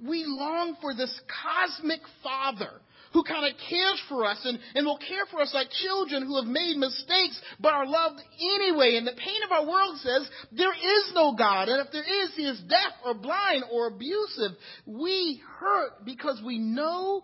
We 0.00 0.24
long 0.26 0.76
for 0.80 0.94
this 0.94 1.20
cosmic 1.42 2.00
Father 2.22 2.80
who 3.14 3.22
kind 3.22 3.46
of 3.46 3.58
cares 3.70 4.02
for 4.08 4.24
us 4.24 4.40
and, 4.44 4.58
and 4.74 4.84
will 4.84 4.98
care 4.98 5.24
for 5.30 5.40
us 5.40 5.54
like 5.54 5.70
children 5.70 6.26
who 6.26 6.36
have 6.36 6.50
made 6.50 6.76
mistakes 6.76 7.40
but 7.60 7.72
are 7.72 7.86
loved 7.86 8.20
anyway. 8.40 8.96
And 8.96 9.06
the 9.06 9.12
pain 9.12 9.40
of 9.46 9.52
our 9.52 9.66
world 9.66 9.98
says 9.98 10.28
there 10.50 10.72
is 10.74 11.12
no 11.14 11.34
God. 11.34 11.68
And 11.68 11.86
if 11.86 11.92
there 11.92 12.02
is, 12.02 12.32
He 12.34 12.42
is 12.42 12.60
deaf 12.68 12.92
or 13.04 13.14
blind 13.14 13.64
or 13.72 13.86
abusive. 13.86 14.58
We 14.84 15.40
hurt 15.60 16.04
because 16.04 16.42
we 16.44 16.58
know 16.58 17.22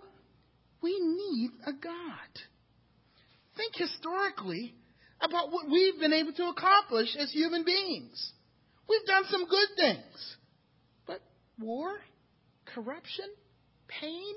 we 0.83 0.99
need 1.01 1.51
a 1.67 1.73
God. 1.73 2.31
Think 3.57 3.75
historically 3.77 4.75
about 5.21 5.53
what 5.53 5.69
we've 5.71 5.99
been 5.99 6.13
able 6.13 6.33
to 6.33 6.49
accomplish 6.49 7.15
as 7.19 7.31
human 7.31 7.65
beings. 7.65 8.33
We've 8.89 9.07
done 9.07 9.25
some 9.29 9.47
good 9.47 9.69
things. 9.77 10.37
But 11.07 11.21
war, 11.59 11.99
corruption, 12.75 13.27
pain, 13.89 14.35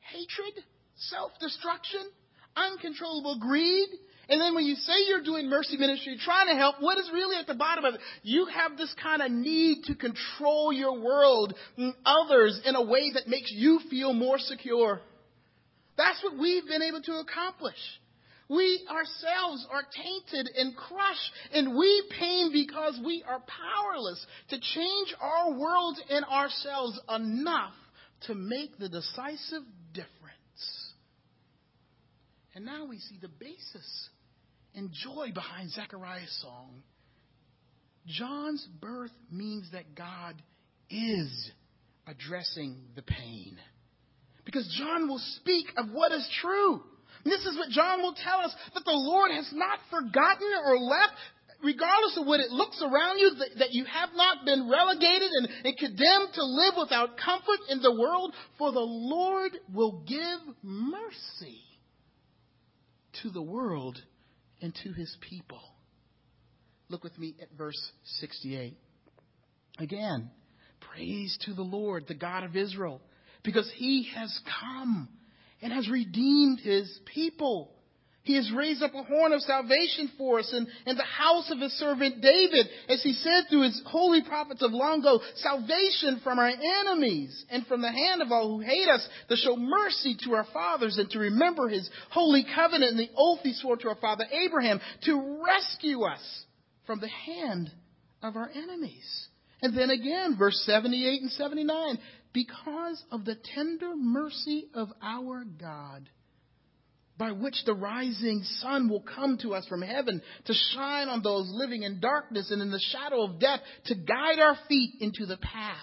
hatred, 0.00 0.64
self 0.96 1.32
destruction, 1.40 2.02
uncontrollable 2.56 3.38
greed. 3.40 3.88
And 4.28 4.40
then 4.40 4.54
when 4.54 4.64
you 4.64 4.76
say 4.76 4.92
you're 5.08 5.22
doing 5.22 5.50
mercy 5.50 5.76
ministry, 5.76 6.16
trying 6.24 6.48
to 6.48 6.54
help, 6.54 6.76
what 6.80 6.98
is 6.98 7.10
really 7.12 7.36
at 7.36 7.46
the 7.46 7.54
bottom 7.54 7.84
of 7.84 7.94
it? 7.94 8.00
You 8.22 8.46
have 8.46 8.78
this 8.78 8.94
kind 9.02 9.20
of 9.20 9.30
need 9.30 9.84
to 9.84 9.94
control 9.94 10.72
your 10.72 10.98
world 10.98 11.54
and 11.76 11.92
others 12.06 12.60
in 12.64 12.74
a 12.76 12.82
way 12.82 13.12
that 13.14 13.28
makes 13.28 13.52
you 13.52 13.80
feel 13.90 14.12
more 14.12 14.38
secure. 14.38 15.00
That's 15.96 16.22
what 16.22 16.38
we've 16.38 16.66
been 16.66 16.82
able 16.82 17.02
to 17.02 17.18
accomplish. 17.18 17.76
We 18.48 18.86
ourselves 18.90 19.66
are 19.70 19.82
tainted 19.96 20.50
and 20.56 20.76
crushed, 20.76 21.32
and 21.54 21.76
we 21.76 22.02
pain 22.18 22.50
because 22.52 23.00
we 23.04 23.24
are 23.26 23.40
powerless 23.40 24.26
to 24.50 24.60
change 24.60 25.14
our 25.20 25.52
world 25.52 25.98
and 26.10 26.24
ourselves 26.24 27.00
enough 27.08 27.74
to 28.26 28.34
make 28.34 28.78
the 28.78 28.88
decisive 28.88 29.62
difference. 29.92 30.12
And 32.54 32.66
now 32.66 32.84
we 32.84 32.98
see 32.98 33.18
the 33.20 33.28
basis 33.28 34.08
and 34.74 34.90
joy 34.92 35.30
behind 35.32 35.70
Zechariah's 35.70 36.38
song. 36.42 36.82
John's 38.06 38.66
birth 38.80 39.12
means 39.30 39.70
that 39.72 39.94
God 39.94 40.34
is 40.90 41.50
addressing 42.06 42.76
the 42.96 43.02
pain. 43.02 43.56
Because 44.44 44.66
John 44.78 45.08
will 45.08 45.20
speak 45.36 45.66
of 45.76 45.90
what 45.90 46.12
is 46.12 46.28
true. 46.40 46.82
And 47.24 47.32
this 47.32 47.44
is 47.44 47.56
what 47.56 47.70
John 47.70 48.02
will 48.02 48.14
tell 48.14 48.40
us 48.40 48.52
that 48.74 48.84
the 48.84 48.90
Lord 48.92 49.30
has 49.30 49.48
not 49.52 49.78
forgotten 49.90 50.48
or 50.66 50.78
left, 50.78 51.12
regardless 51.62 52.18
of 52.18 52.26
what 52.26 52.40
it 52.40 52.50
looks 52.50 52.82
around 52.82 53.18
you, 53.18 53.30
that, 53.38 53.58
that 53.58 53.72
you 53.72 53.84
have 53.84 54.10
not 54.14 54.44
been 54.44 54.68
relegated 54.68 55.30
and, 55.30 55.48
and 55.64 55.78
condemned 55.78 56.34
to 56.34 56.44
live 56.44 56.74
without 56.78 57.16
comfort 57.16 57.60
in 57.68 57.80
the 57.80 57.94
world, 57.94 58.34
for 58.58 58.72
the 58.72 58.80
Lord 58.80 59.52
will 59.72 60.02
give 60.06 60.54
mercy 60.62 61.60
to 63.22 63.30
the 63.30 63.42
world 63.42 63.98
and 64.60 64.74
to 64.82 64.92
his 64.92 65.16
people. 65.20 65.60
Look 66.88 67.04
with 67.04 67.16
me 67.18 67.36
at 67.40 67.48
verse 67.56 67.80
68. 68.20 68.76
Again, 69.78 70.30
praise 70.80 71.38
to 71.46 71.54
the 71.54 71.62
Lord, 71.62 72.04
the 72.08 72.14
God 72.14 72.42
of 72.44 72.56
Israel 72.56 73.00
because 73.42 73.70
he 73.76 74.08
has 74.14 74.40
come 74.60 75.08
and 75.60 75.72
has 75.72 75.88
redeemed 75.88 76.60
his 76.60 77.00
people. 77.14 77.72
He 78.24 78.36
has 78.36 78.52
raised 78.52 78.84
up 78.84 78.94
a 78.94 79.02
horn 79.02 79.32
of 79.32 79.40
salvation 79.42 80.12
for 80.16 80.38
us 80.38 80.54
in, 80.86 80.96
the 80.96 81.02
house 81.02 81.50
of 81.50 81.58
his 81.58 81.72
servant 81.72 82.22
David, 82.22 82.68
as 82.88 83.02
he 83.02 83.14
said 83.14 83.44
through 83.50 83.64
his 83.64 83.82
holy 83.84 84.22
prophets 84.22 84.62
of 84.62 84.70
long 84.70 85.00
ago, 85.00 85.20
salvation 85.36 86.20
from 86.22 86.38
our 86.38 86.48
enemies 86.48 87.44
and 87.50 87.66
from 87.66 87.82
the 87.82 87.90
hand 87.90 88.22
of 88.22 88.30
all 88.30 88.48
who 88.48 88.60
hate 88.60 88.88
us, 88.88 89.06
to 89.28 89.36
show 89.36 89.56
mercy 89.56 90.16
to 90.24 90.34
our 90.34 90.46
fathers 90.52 90.98
and 90.98 91.10
to 91.10 91.18
remember 91.18 91.68
his 91.68 91.90
holy 92.10 92.44
covenant 92.54 92.92
and 92.92 93.00
the 93.00 93.10
oath 93.16 93.40
he 93.42 93.54
swore 93.54 93.76
to 93.76 93.88
our 93.88 93.96
father 93.96 94.24
Abraham, 94.30 94.80
to 95.02 95.40
rescue 95.44 96.02
us 96.02 96.44
from 96.86 97.00
the 97.00 97.08
hand 97.08 97.72
of 98.22 98.36
our 98.36 98.50
enemies. 98.54 99.28
And 99.62 99.76
then 99.76 99.90
again, 99.90 100.36
verse 100.38 100.60
78 100.64 101.22
and 101.22 101.30
79, 101.32 101.98
because 102.32 103.02
of 103.10 103.24
the 103.24 103.36
tender 103.54 103.94
mercy 103.96 104.68
of 104.74 104.88
our 105.02 105.44
God, 105.44 106.08
by 107.18 107.32
which 107.32 107.56
the 107.66 107.74
rising 107.74 108.42
sun 108.60 108.88
will 108.88 109.02
come 109.02 109.38
to 109.42 109.54
us 109.54 109.66
from 109.68 109.82
heaven 109.82 110.22
to 110.46 110.54
shine 110.74 111.08
on 111.08 111.22
those 111.22 111.50
living 111.52 111.82
in 111.82 112.00
darkness 112.00 112.50
and 112.50 112.62
in 112.62 112.70
the 112.70 112.82
shadow 112.90 113.22
of 113.22 113.38
death, 113.38 113.60
to 113.86 113.94
guide 113.94 114.38
our 114.40 114.56
feet 114.68 114.94
into 115.00 115.26
the 115.26 115.36
path 115.36 115.76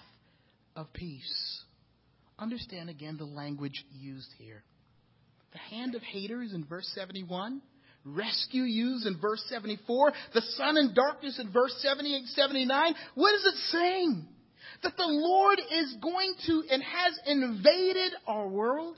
of 0.75 0.91
peace. 0.93 1.63
Understand 2.39 2.89
again 2.89 3.17
the 3.17 3.25
language 3.25 3.85
used 3.91 4.29
here. 4.37 4.63
The 5.51 5.75
hand 5.75 5.95
of 5.95 6.01
haters 6.01 6.53
in 6.53 6.65
verse 6.65 6.89
71, 6.95 7.61
rescue 8.05 8.63
yous 8.63 9.05
in 9.05 9.19
verse 9.19 9.43
74, 9.49 10.13
the 10.33 10.41
sun 10.41 10.77
and 10.77 10.95
darkness 10.95 11.39
in 11.39 11.51
verse 11.51 11.75
78 11.81 12.25
79. 12.27 12.95
What 13.15 13.35
is 13.35 13.45
it 13.45 13.55
saying? 13.71 14.27
That 14.83 14.97
the 14.97 15.07
Lord 15.07 15.59
is 15.59 15.95
going 16.01 16.33
to 16.47 16.63
and 16.71 16.81
has 16.83 17.19
invaded 17.25 18.13
our 18.27 18.47
world 18.47 18.95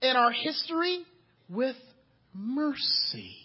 and 0.00 0.16
our 0.16 0.32
history 0.32 1.04
with 1.48 1.76
mercy. 2.34 3.36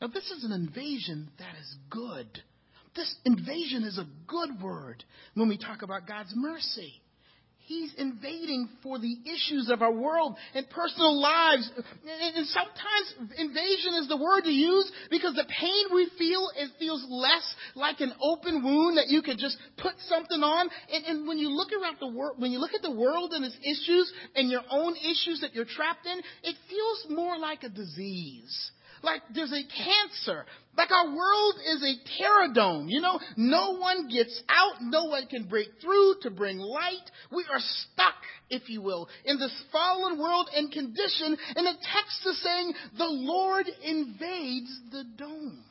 Now, 0.00 0.08
this 0.08 0.30
is 0.30 0.44
an 0.44 0.52
invasion 0.52 1.30
that 1.38 1.54
is 1.60 1.74
good. 1.90 2.26
This 2.96 3.14
invasion 3.24 3.84
is 3.84 3.98
a 3.98 4.08
good 4.26 4.60
word 4.60 5.04
when 5.34 5.48
we 5.48 5.58
talk 5.58 5.82
about 5.82 6.08
God's 6.08 6.32
mercy. 6.34 7.00
He's 7.70 7.94
invading 7.96 8.68
for 8.82 8.98
the 8.98 9.16
issues 9.24 9.70
of 9.70 9.80
our 9.80 9.92
world 9.92 10.36
and 10.56 10.68
personal 10.70 11.22
lives. 11.22 11.70
And 12.36 12.44
sometimes 12.48 13.30
invasion 13.38 13.94
is 14.00 14.08
the 14.08 14.16
word 14.16 14.42
to 14.42 14.50
use 14.50 14.90
because 15.08 15.36
the 15.36 15.44
pain 15.44 15.84
we 15.94 16.10
feel, 16.18 16.50
it 16.56 16.72
feels 16.80 17.06
less 17.08 17.54
like 17.76 18.00
an 18.00 18.12
open 18.20 18.64
wound 18.64 18.98
that 18.98 19.06
you 19.06 19.22
could 19.22 19.38
just 19.38 19.56
put 19.78 19.92
something 20.08 20.42
on. 20.42 20.68
And, 20.92 21.04
and 21.04 21.28
when 21.28 21.38
you 21.38 21.48
look 21.48 21.68
around 21.70 21.98
the 22.00 22.08
world, 22.08 22.40
when 22.40 22.50
you 22.50 22.58
look 22.58 22.74
at 22.74 22.82
the 22.82 22.90
world 22.90 23.30
and 23.34 23.44
its 23.44 23.56
issues 23.62 24.12
and 24.34 24.50
your 24.50 24.62
own 24.68 24.96
issues 24.96 25.38
that 25.42 25.54
you're 25.54 25.64
trapped 25.64 26.06
in, 26.06 26.18
it 26.42 26.56
feels 26.68 27.06
more 27.08 27.38
like 27.38 27.62
a 27.62 27.68
disease 27.68 28.72
like 29.02 29.22
there's 29.34 29.52
a 29.52 29.62
cancer. 29.62 30.44
Like 30.76 30.90
our 30.90 31.14
world 31.14 31.54
is 31.66 31.82
a 31.82 32.18
terror 32.18 32.54
dome. 32.54 32.88
You 32.88 33.00
know, 33.00 33.18
no 33.36 33.76
one 33.76 34.08
gets 34.08 34.42
out. 34.48 34.80
No 34.80 35.04
one 35.04 35.26
can 35.26 35.44
break 35.44 35.68
through 35.80 36.16
to 36.22 36.30
bring 36.30 36.58
light. 36.58 37.10
We 37.32 37.44
are 37.50 37.60
stuck, 37.60 38.14
if 38.48 38.68
you 38.68 38.82
will, 38.82 39.08
in 39.24 39.38
this 39.38 39.52
fallen 39.72 40.18
world 40.18 40.48
and 40.54 40.70
condition. 40.70 41.36
And 41.56 41.66
the 41.66 41.74
text 41.92 42.26
is 42.26 42.42
saying 42.42 42.72
the 42.96 43.06
Lord 43.06 43.66
invades 43.84 44.80
the 44.90 45.04
dome. 45.16 45.64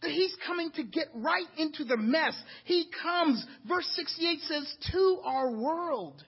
That 0.00 0.12
he's 0.12 0.34
coming 0.46 0.70
to 0.76 0.84
get 0.84 1.08
right 1.14 1.48
into 1.56 1.84
the 1.84 1.96
mess. 1.96 2.40
He 2.64 2.88
comes, 3.02 3.44
verse 3.66 3.88
68 3.96 4.40
says, 4.42 4.76
to 4.92 5.20
our 5.24 5.50
world. 5.50 6.22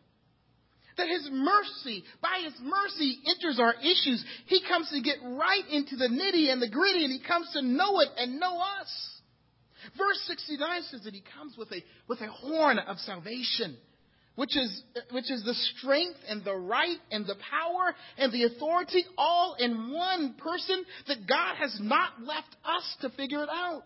That 1.00 1.08
His 1.08 1.30
mercy, 1.32 2.04
by 2.20 2.42
His 2.44 2.52
mercy, 2.60 3.20
enters 3.26 3.58
our 3.58 3.72
issues. 3.80 4.22
He 4.44 4.60
comes 4.68 4.90
to 4.90 5.00
get 5.00 5.16
right 5.24 5.66
into 5.70 5.96
the 5.96 6.08
nitty 6.08 6.52
and 6.52 6.60
the 6.60 6.68
gritty, 6.68 7.04
and 7.04 7.12
He 7.12 7.26
comes 7.26 7.50
to 7.54 7.62
know 7.62 8.00
it 8.00 8.08
and 8.18 8.38
know 8.38 8.60
us. 8.60 9.20
Verse 9.96 10.20
69 10.26 10.82
says 10.90 11.00
that 11.04 11.14
He 11.14 11.24
comes 11.34 11.56
with 11.56 11.72
a, 11.72 11.82
with 12.06 12.20
a 12.20 12.26
horn 12.26 12.78
of 12.78 12.98
salvation, 12.98 13.78
which 14.36 14.54
is, 14.58 14.82
which 15.10 15.30
is 15.30 15.42
the 15.42 15.54
strength 15.54 16.18
and 16.28 16.44
the 16.44 16.54
right 16.54 16.98
and 17.10 17.26
the 17.26 17.36
power 17.50 17.94
and 18.18 18.30
the 18.30 18.44
authority 18.44 19.06
all 19.16 19.56
in 19.58 19.94
one 19.94 20.34
person 20.34 20.84
that 21.08 21.26
God 21.26 21.56
has 21.56 21.78
not 21.80 22.20
left 22.22 22.54
us 22.62 22.96
to 23.00 23.08
figure 23.16 23.42
it 23.42 23.48
out. 23.50 23.84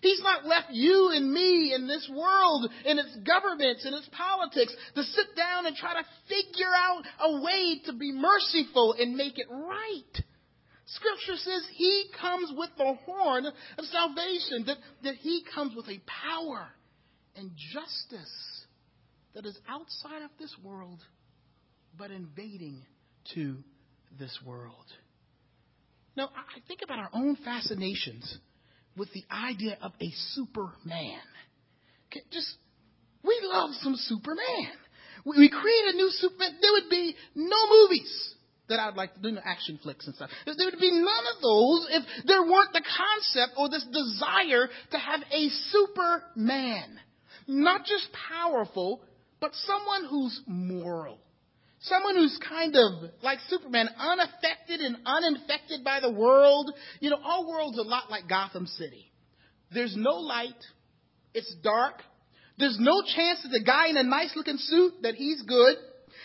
He's 0.00 0.20
not 0.22 0.46
left 0.46 0.68
you 0.70 1.10
and 1.12 1.32
me 1.32 1.74
in 1.74 1.86
this 1.86 2.08
world, 2.14 2.70
in 2.84 2.98
its 2.98 3.16
governments, 3.26 3.84
in 3.84 3.94
its 3.94 4.08
politics, 4.16 4.74
to 4.94 5.02
sit 5.02 5.36
down 5.36 5.66
and 5.66 5.76
try 5.76 5.94
to 5.94 6.06
figure 6.28 6.72
out 6.74 7.02
a 7.20 7.40
way 7.42 7.80
to 7.86 7.92
be 7.92 8.12
merciful 8.12 8.94
and 8.98 9.16
make 9.16 9.38
it 9.38 9.46
right. 9.50 10.24
Scripture 10.86 11.36
says 11.36 11.62
He 11.74 12.06
comes 12.20 12.52
with 12.56 12.70
the 12.78 12.94
horn 13.04 13.46
of 13.46 13.84
salvation, 13.86 14.64
that, 14.66 14.78
that 15.02 15.14
He 15.16 15.44
comes 15.54 15.74
with 15.76 15.88
a 15.88 16.00
power 16.06 16.68
and 17.36 17.50
justice 17.72 18.64
that 19.34 19.46
is 19.46 19.58
outside 19.68 20.22
of 20.22 20.30
this 20.38 20.54
world, 20.62 21.00
but 21.96 22.10
invading 22.10 22.82
to 23.34 23.56
this 24.18 24.38
world. 24.44 24.86
Now, 26.16 26.30
I 26.34 26.60
think 26.66 26.80
about 26.82 26.98
our 26.98 27.10
own 27.12 27.36
fascinations 27.44 28.38
with 28.98 29.12
the 29.12 29.24
idea 29.30 29.78
of 29.80 29.92
a 30.00 30.10
Superman. 30.32 31.20
Just, 32.30 32.56
we 33.24 33.38
love 33.42 33.70
some 33.80 33.94
Superman. 33.96 34.72
We 35.24 35.48
create 35.48 35.94
a 35.94 35.96
new 35.96 36.10
Superman. 36.10 36.58
There 36.60 36.72
would 36.72 36.90
be 36.90 37.14
no 37.34 37.56
movies 37.70 38.34
that 38.68 38.80
I'd 38.80 38.96
like 38.96 39.14
to 39.14 39.20
do, 39.20 39.36
action 39.42 39.78
flicks 39.82 40.06
and 40.06 40.14
stuff. 40.14 40.30
There 40.44 40.66
would 40.70 40.80
be 40.80 40.92
none 40.92 41.24
of 41.34 41.42
those 41.42 41.86
if 41.90 42.26
there 42.26 42.42
weren't 42.42 42.72
the 42.72 42.82
concept 42.82 43.54
or 43.56 43.68
this 43.68 43.86
desire 43.92 44.68
to 44.90 44.98
have 44.98 45.20
a 45.32 45.48
Superman. 45.70 47.00
Not 47.46 47.86
just 47.86 48.08
powerful, 48.30 49.02
but 49.40 49.52
someone 49.54 50.04
who's 50.10 50.40
moral. 50.46 51.18
Someone 51.80 52.16
who's 52.16 52.38
kind 52.48 52.74
of 52.74 53.10
like 53.22 53.38
Superman, 53.48 53.88
unaffected 53.98 54.80
and 54.80 54.96
uninfected 55.06 55.84
by 55.84 56.00
the 56.00 56.10
world. 56.10 56.72
You 57.00 57.10
know, 57.10 57.18
our 57.22 57.46
world's 57.46 57.78
a 57.78 57.82
lot 57.82 58.10
like 58.10 58.28
Gotham 58.28 58.66
City. 58.66 59.12
There's 59.72 59.94
no 59.96 60.14
light. 60.14 60.60
It's 61.34 61.54
dark. 61.62 62.02
There's 62.58 62.78
no 62.80 63.02
chance 63.02 63.42
that 63.42 63.50
the 63.50 63.64
guy 63.64 63.88
in 63.88 63.96
a 63.96 64.02
nice 64.02 64.32
looking 64.34 64.56
suit 64.56 64.94
that 65.02 65.14
he's 65.14 65.42
good. 65.42 65.76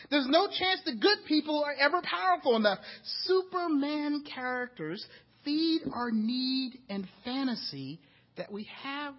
There's 0.10 0.28
no 0.28 0.48
chance 0.48 0.82
the 0.86 0.96
good 0.96 1.20
people 1.28 1.64
are 1.64 1.76
ever 1.80 2.02
powerful 2.02 2.56
enough. 2.56 2.80
Superman 3.26 4.24
characters 4.34 5.06
feed 5.46 5.82
our 5.94 6.10
need 6.12 6.80
and 6.90 7.08
fantasy 7.24 8.00
that 8.38 8.52
we 8.52 8.68
have 8.82 9.14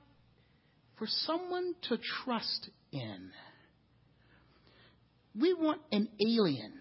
for 0.98 1.06
someone 1.08 1.74
to 1.88 1.98
trust 2.24 2.70
in. 2.92 3.30
We 5.38 5.52
want 5.54 5.80
an 5.90 6.08
alien 6.20 6.72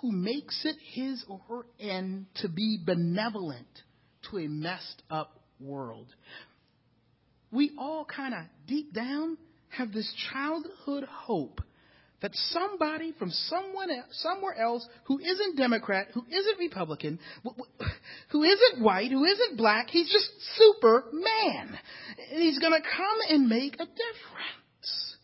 who 0.00 0.12
makes 0.12 0.64
it 0.64 0.76
his 0.92 1.24
or 1.28 1.40
her 1.48 1.62
end 1.78 2.26
to 2.36 2.48
be 2.48 2.78
benevolent 2.84 3.66
to 4.30 4.38
a 4.38 4.48
messed 4.48 5.02
up 5.10 5.40
world. 5.58 6.06
We 7.52 7.72
all 7.78 8.04
kind 8.04 8.34
of 8.34 8.40
deep 8.66 8.94
down 8.94 9.36
have 9.70 9.92
this 9.92 10.12
childhood 10.32 11.04
hope 11.04 11.60
that 12.22 12.32
somebody 12.50 13.12
from 13.18 13.30
someone 13.30 13.88
somewhere 14.12 14.54
else 14.54 14.86
who 15.04 15.18
isn't 15.18 15.56
Democrat, 15.56 16.08
who 16.12 16.24
isn't 16.26 16.58
Republican, 16.58 17.18
who 18.28 18.42
isn't 18.42 18.82
white, 18.82 19.10
who 19.10 19.24
isn't 19.24 19.56
black, 19.56 19.88
he's 19.88 20.10
just 20.10 20.30
Superman. 20.56 21.78
And 22.30 22.42
he's 22.42 22.58
going 22.58 22.74
to 22.74 22.86
come 22.88 23.18
and 23.28 23.48
make 23.48 23.74
a 23.74 23.86
difference. 23.86 25.16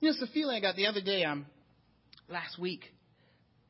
You 0.00 0.08
know, 0.08 0.10
it's 0.12 0.20
the 0.20 0.28
feeling 0.28 0.56
I 0.56 0.60
got 0.60 0.76
the 0.76 0.86
other 0.86 1.02
day. 1.02 1.24
Um, 1.24 1.44
last 2.30 2.58
week, 2.58 2.84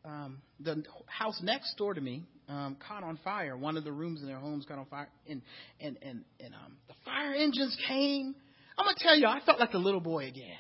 um, 0.05 0.39
the 0.61 0.83
house 1.07 1.41
next 1.43 1.77
door 1.77 1.95
to 1.95 2.01
me 2.01 2.25
um, 2.49 2.77
caught 2.87 3.03
on 3.03 3.19
fire. 3.23 3.57
One 3.57 3.77
of 3.77 3.85
the 3.85 3.93
rooms 3.93 4.23
in 4.23 4.29
their 4.29 4.39
homes 4.39 4.65
caught 4.67 4.79
on 4.79 4.87
fire, 4.87 5.09
and 5.29 5.43
and 5.81 5.99
and 6.03 6.25
and 6.39 6.55
um, 6.55 6.77
the 6.89 6.95
fire 7.05 7.35
engines 7.35 7.77
came. 7.89 8.35
I'm 8.77 8.85
gonna 8.85 8.97
tell 8.99 9.17
you, 9.17 9.27
I 9.27 9.41
felt 9.45 9.61
like 9.61 9.75
a 9.75 9.79
little 9.79 10.01
boy 10.01 10.27
again. 10.27 10.57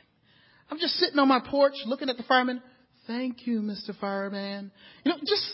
I'm 0.71 0.79
just 0.79 0.95
sitting 0.95 1.19
on 1.19 1.29
my 1.29 1.41
porch 1.41 1.75
looking 1.87 2.09
at 2.09 2.17
the 2.17 2.23
firemen. 2.25 2.63
Thank 3.07 3.47
you, 3.47 3.61
Mr. 3.61 3.99
Fireman. 3.99 4.71
You 5.05 5.13
know, 5.13 5.19
just 5.19 5.45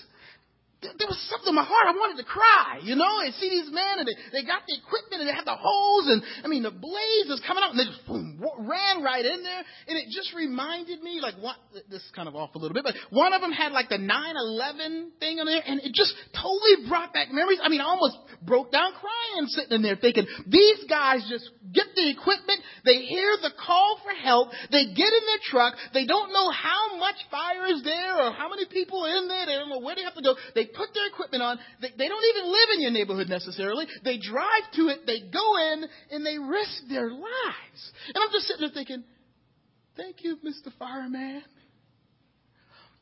there 0.83 1.09
was 1.09 1.17
something 1.33 1.49
in 1.51 1.57
my 1.57 1.65
heart. 1.65 1.89
I 1.89 1.97
wanted 1.97 2.21
to 2.21 2.29
cry, 2.29 2.85
you 2.85 3.01
know, 3.01 3.25
and 3.25 3.33
see 3.41 3.49
these 3.49 3.73
men 3.73 3.97
and 3.97 4.05
they, 4.05 4.17
they 4.29 4.45
got 4.45 4.69
the 4.69 4.77
equipment 4.77 5.25
and 5.25 5.29
they 5.29 5.33
had 5.33 5.49
the 5.49 5.57
hose 5.57 6.07
and 6.13 6.21
I 6.45 6.49
mean 6.53 6.63
the 6.63 6.75
blaze 6.75 7.33
was 7.33 7.41
coming 7.49 7.65
out 7.65 7.73
and 7.73 7.81
they 7.81 7.89
just 7.89 8.05
boom, 8.05 8.37
ran 8.61 9.01
right 9.01 9.25
in 9.25 9.41
there 9.41 9.63
and 9.89 9.97
it 9.97 10.13
just 10.13 10.37
reminded 10.37 11.01
me 11.01 11.25
like 11.25 11.41
what 11.41 11.57
this 11.89 12.05
is 12.05 12.13
kind 12.13 12.29
of 12.29 12.37
off 12.37 12.53
a 12.55 12.59
little 12.61 12.77
bit, 12.77 12.85
but 12.85 12.93
one 13.09 13.33
of 13.33 13.41
them 13.41 13.53
had 13.57 13.73
like 13.73 13.89
the 13.89 13.97
9/11 13.97 15.17
thing 15.17 15.41
on 15.41 15.49
there 15.49 15.65
and 15.65 15.81
it 15.81 15.97
just 15.97 16.13
totally 16.37 16.85
brought 16.89 17.17
back 17.17 17.33
memories. 17.33 17.59
I 17.65 17.73
mean, 17.73 17.81
I 17.81 17.89
almost 17.89 18.21
broke 18.45 18.71
down 18.71 18.93
crying 19.01 19.49
sitting 19.49 19.81
in 19.81 19.83
there 19.83 19.97
thinking 19.97 20.29
these 20.45 20.85
guys 20.93 21.25
just 21.25 21.49
get 21.73 21.89
the 21.97 22.13
equipment, 22.13 22.61
they 22.85 23.09
hear 23.09 23.33
the 23.41 23.51
call 23.57 23.99
for 24.05 24.13
help, 24.13 24.53
they 24.71 24.93
get 24.93 25.09
in 25.09 25.25
their 25.25 25.43
truck, 25.49 25.75
they 25.97 26.05
don't 26.05 26.33
know 26.33 26.51
how 26.53 26.99
much 27.01 27.17
fire 27.31 27.67
is 27.73 27.83
there 27.83 28.21
or 28.21 28.33
how 28.33 28.49
many 28.53 28.69
people 28.69 29.05
are 29.05 29.17
in 29.17 29.29
there, 29.29 29.47
they 29.47 29.57
don't 29.57 29.69
know 29.69 29.81
where 29.81 29.97
they 29.97 30.05
have 30.05 30.15
to 30.15 30.23
go. 30.23 30.37
They 30.55 30.66
put 30.67 30.93
their 30.95 31.07
equipment 31.09 31.43
on. 31.43 31.59
They, 31.81 31.89
they 31.97 32.09
don't 32.09 32.25
even 32.37 32.51
live 32.51 32.69
in 32.75 32.83
your 32.83 32.91
neighborhood 32.91 33.29
necessarily. 33.29 33.87
They 34.05 34.19
drive 34.19 34.71
to 34.75 34.89
it, 34.89 35.07
they 35.07 35.21
go 35.21 35.57
in, 35.73 35.85
and 36.11 36.25
they 36.25 36.39
risk 36.39 36.89
their 36.89 37.11
lives. 37.11 37.81
And 38.09 38.17
I'm 38.17 38.33
just 38.33 38.47
sitting 38.47 38.61
there 38.61 38.75
thinking, 38.75 39.05
thank 39.97 40.23
you, 40.23 40.37
Mr. 40.45 40.73
Fireman. 40.79 41.43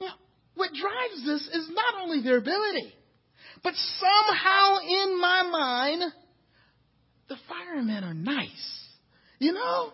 Now, 0.00 0.14
what 0.54 0.70
drives 0.72 1.26
this 1.26 1.48
is 1.52 1.70
not 1.70 2.02
only 2.02 2.22
their 2.22 2.38
ability, 2.38 2.94
but 3.62 3.74
somehow 3.74 4.78
in 4.78 5.20
my 5.20 5.42
mind, 5.50 6.12
the 7.28 7.36
firemen 7.48 8.04
are 8.04 8.14
nice. 8.14 8.88
You 9.38 9.52
know? 9.52 9.92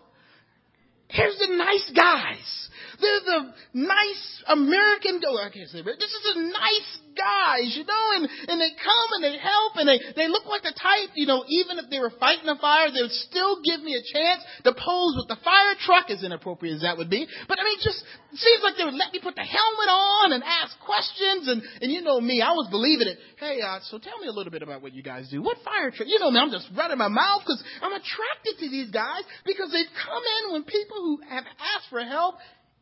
Here's 1.11 1.37
the 1.39 1.55
nice 1.55 1.91
guys. 1.95 2.69
They're 3.01 3.19
the 3.19 3.53
nice 3.73 4.43
American, 4.47 5.21
oh, 5.27 5.37
I 5.37 5.49
can't 5.49 5.69
say, 5.69 5.81
but 5.81 5.95
this 5.99 6.11
is 6.11 6.35
a 6.35 6.39
nice 6.39 6.99
guys, 7.15 7.73
you 7.75 7.85
know, 7.85 8.05
and, 8.17 8.23
and 8.47 8.57
they 8.59 8.71
come 8.75 9.09
and 9.17 9.23
they 9.23 9.35
help 9.37 9.73
and 9.77 9.87
they, 9.87 9.99
they 10.15 10.27
look 10.27 10.45
like 10.45 10.63
the 10.63 10.75
type, 10.75 11.13
you 11.15 11.27
know, 11.27 11.43
even 11.47 11.77
if 11.79 11.89
they 11.89 11.99
were 11.99 12.13
fighting 12.19 12.47
a 12.47 12.57
fire, 12.57 12.89
they 12.91 13.01
would 13.01 13.17
still 13.27 13.61
give 13.63 13.83
me 13.83 13.95
a 13.95 14.03
chance 14.03 14.41
to 14.63 14.71
pose 14.73 15.13
with 15.17 15.27
the 15.27 15.39
fire 15.43 15.75
truck, 15.83 16.09
as 16.09 16.23
inappropriate 16.23 16.79
as 16.79 16.81
that 16.81 16.97
would 16.97 17.09
be. 17.09 17.27
But 17.47 17.59
I 17.59 17.63
mean, 17.63 17.77
just 17.83 18.01
seems 18.33 18.61
like 18.63 18.75
they 18.77 18.85
would 18.85 18.97
let 18.97 19.13
me 19.13 19.19
put 19.19 19.35
the 19.35 19.45
helmet 19.45 19.89
on 19.89 20.27
and 20.33 20.43
ask 20.43 20.75
questions 20.81 21.47
and, 21.47 21.61
and 21.81 21.91
you 21.91 22.01
know 22.01 22.19
me, 22.19 22.41
I 22.41 22.51
was 22.51 22.67
believing 22.71 23.07
it. 23.07 23.17
Hey, 23.39 23.59
uh, 23.61 23.79
so 23.89 23.99
tell 23.99 24.17
me 24.19 24.27
a 24.27 24.35
little 24.35 24.51
bit 24.51 24.63
about 24.63 24.81
what 24.81 24.93
you 24.93 25.03
guys 25.03 25.29
do. 25.29 25.41
What 25.41 25.57
fire 25.63 25.91
truck? 25.91 26.07
You 26.07 26.19
know 26.19 26.31
me, 26.31 26.39
I'm 26.39 26.51
just 26.51 26.69
running 26.75 26.97
my 26.97 27.09
mouth 27.11 27.41
because 27.43 27.61
I'm 27.81 27.93
attracted 27.93 28.59
to 28.59 28.67
these 28.69 28.91
guys 28.91 29.23
because 29.45 29.71
they've 29.71 29.93
come 30.05 30.23
in 30.23 30.53
when 30.53 30.63
people 30.63 30.97
who 30.97 31.19
have 31.27 31.43
asked 31.59 31.89
for 31.89 32.01
help 32.01 32.35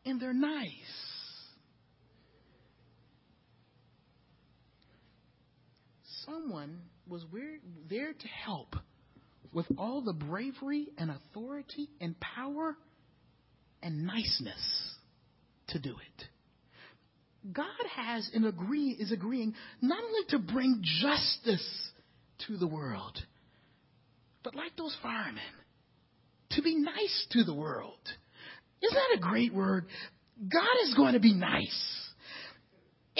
and 0.04 0.20
they're 0.20 0.34
nice. 0.34 1.09
Someone 6.24 6.80
was 7.08 7.24
there 7.88 8.12
to 8.12 8.28
help 8.28 8.76
with 9.52 9.66
all 9.76 10.00
the 10.02 10.12
bravery 10.12 10.88
and 10.96 11.10
authority 11.10 11.88
and 12.00 12.18
power 12.20 12.76
and 13.82 14.06
niceness 14.06 14.94
to 15.68 15.78
do 15.78 15.90
it. 15.90 16.24
God 17.52 17.66
has 17.96 18.30
and 18.34 18.44
agree 18.46 18.90
is 18.90 19.12
agreeing 19.12 19.54
not 19.80 20.02
only 20.02 20.24
to 20.28 20.38
bring 20.38 20.82
justice 20.82 21.90
to 22.46 22.56
the 22.56 22.66
world, 22.66 23.18
but 24.42 24.54
like 24.54 24.76
those 24.76 24.96
firemen, 25.02 25.42
to 26.50 26.62
be 26.62 26.76
nice 26.76 27.26
to 27.32 27.44
the 27.44 27.54
world. 27.54 27.98
Isn't 28.82 28.94
that 28.94 29.18
a 29.18 29.20
great 29.20 29.54
word? 29.54 29.86
God 30.40 30.84
is 30.84 30.94
going 30.94 31.14
to 31.14 31.20
be 31.20 31.34
nice. 31.34 32.09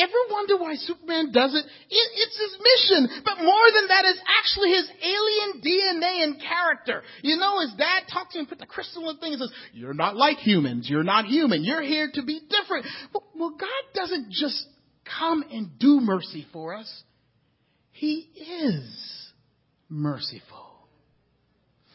Ever 0.00 0.20
wonder 0.30 0.56
why 0.56 0.76
Superman 0.76 1.30
does 1.30 1.54
it? 1.54 1.64
it? 1.64 2.08
It's 2.14 2.38
his 2.38 2.56
mission. 2.58 3.22
But 3.22 3.38
more 3.38 3.68
than 3.74 3.88
that, 3.88 4.04
it's 4.06 4.22
actually 4.38 4.70
his 4.70 4.90
alien 5.02 5.60
DNA 5.60 6.24
and 6.24 6.40
character. 6.40 7.02
You 7.22 7.36
know, 7.36 7.60
his 7.60 7.74
dad 7.76 8.04
talks 8.10 8.32
to 8.32 8.40
him, 8.40 8.46
put 8.46 8.58
the 8.58 8.66
crystal 8.66 9.10
in 9.10 9.16
the 9.16 9.20
thing 9.20 9.32
and 9.34 9.40
says, 9.40 9.52
you're 9.74 9.92
not 9.92 10.16
like 10.16 10.38
humans. 10.38 10.88
You're 10.88 11.04
not 11.04 11.26
human. 11.26 11.64
You're 11.64 11.82
here 11.82 12.10
to 12.14 12.22
be 12.22 12.40
different. 12.48 12.86
Well, 13.12 13.24
well 13.36 13.50
God 13.50 13.82
doesn't 13.94 14.30
just 14.30 14.66
come 15.18 15.44
and 15.50 15.78
do 15.78 16.00
mercy 16.00 16.46
for 16.50 16.74
us. 16.74 17.02
He 17.90 18.30
is 18.36 19.30
merciful. 19.90 20.88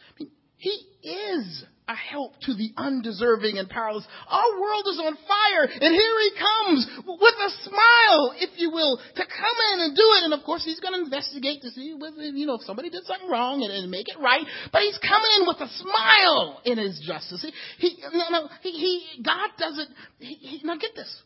I 0.10 0.24
mean, 0.24 0.32
he 0.58 0.86
is 1.02 1.66
a 1.88 1.96
help 1.96 2.34
to 2.42 2.54
the 2.54 2.74
undeserving 2.78 3.58
and 3.58 3.70
powerless. 3.70 4.06
Our 4.28 4.60
world 4.60 4.86
is 4.90 5.00
on 5.00 5.16
fire, 5.16 5.64
and 5.70 5.94
here 5.94 6.16
he 6.24 6.32
comes 6.34 6.88
with 7.06 7.36
a 7.36 7.50
smile, 7.62 8.34
if 8.38 8.50
you 8.58 8.72
will, 8.72 8.98
to 8.98 9.24
come 9.24 9.58
in 9.74 9.80
and 9.82 9.96
do 9.96 10.08
it. 10.18 10.24
And 10.26 10.34
of 10.34 10.44
course, 10.44 10.66
he's 10.66 10.80
going 10.80 10.96
to 10.96 11.06
investigate 11.06 11.62
to 11.62 11.70
see 11.70 11.96
whether, 11.98 12.24
you 12.24 12.48
know, 12.48 12.56
if 12.56 12.62
somebody 12.62 12.90
did 12.90 13.04
something 13.06 13.30
wrong 13.30 13.62
and, 13.62 13.72
and 13.72 13.92
make 13.92 14.10
it 14.10 14.20
right. 14.20 14.46
But 14.72 14.82
he's 14.82 14.98
coming 14.98 15.30
in 15.40 15.48
with 15.48 15.58
a 15.62 15.70
smile 15.78 16.62
in 16.66 16.78
his 16.78 17.00
justice. 17.06 17.46
He, 17.78 17.90
he 17.90 18.02
no, 18.14 18.30
no, 18.30 18.50
he, 18.62 18.72
he, 18.72 19.22
God 19.24 19.50
doesn't, 19.60 19.90
he, 20.20 20.34
he, 20.36 20.62
now 20.64 20.78
get 20.78 20.96
this. 20.96 21.22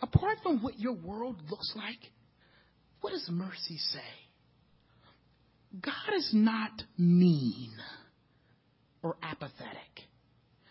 Apart 0.00 0.38
from 0.42 0.62
what 0.62 0.78
your 0.78 0.94
world 0.94 1.36
looks 1.50 1.72
like, 1.76 2.00
what 3.00 3.10
does 3.10 3.28
mercy 3.30 3.76
say? 3.76 4.00
God 5.82 6.14
is 6.16 6.30
not 6.32 6.70
mean 6.96 7.72
or 9.04 9.16
apathetic. 9.22 9.78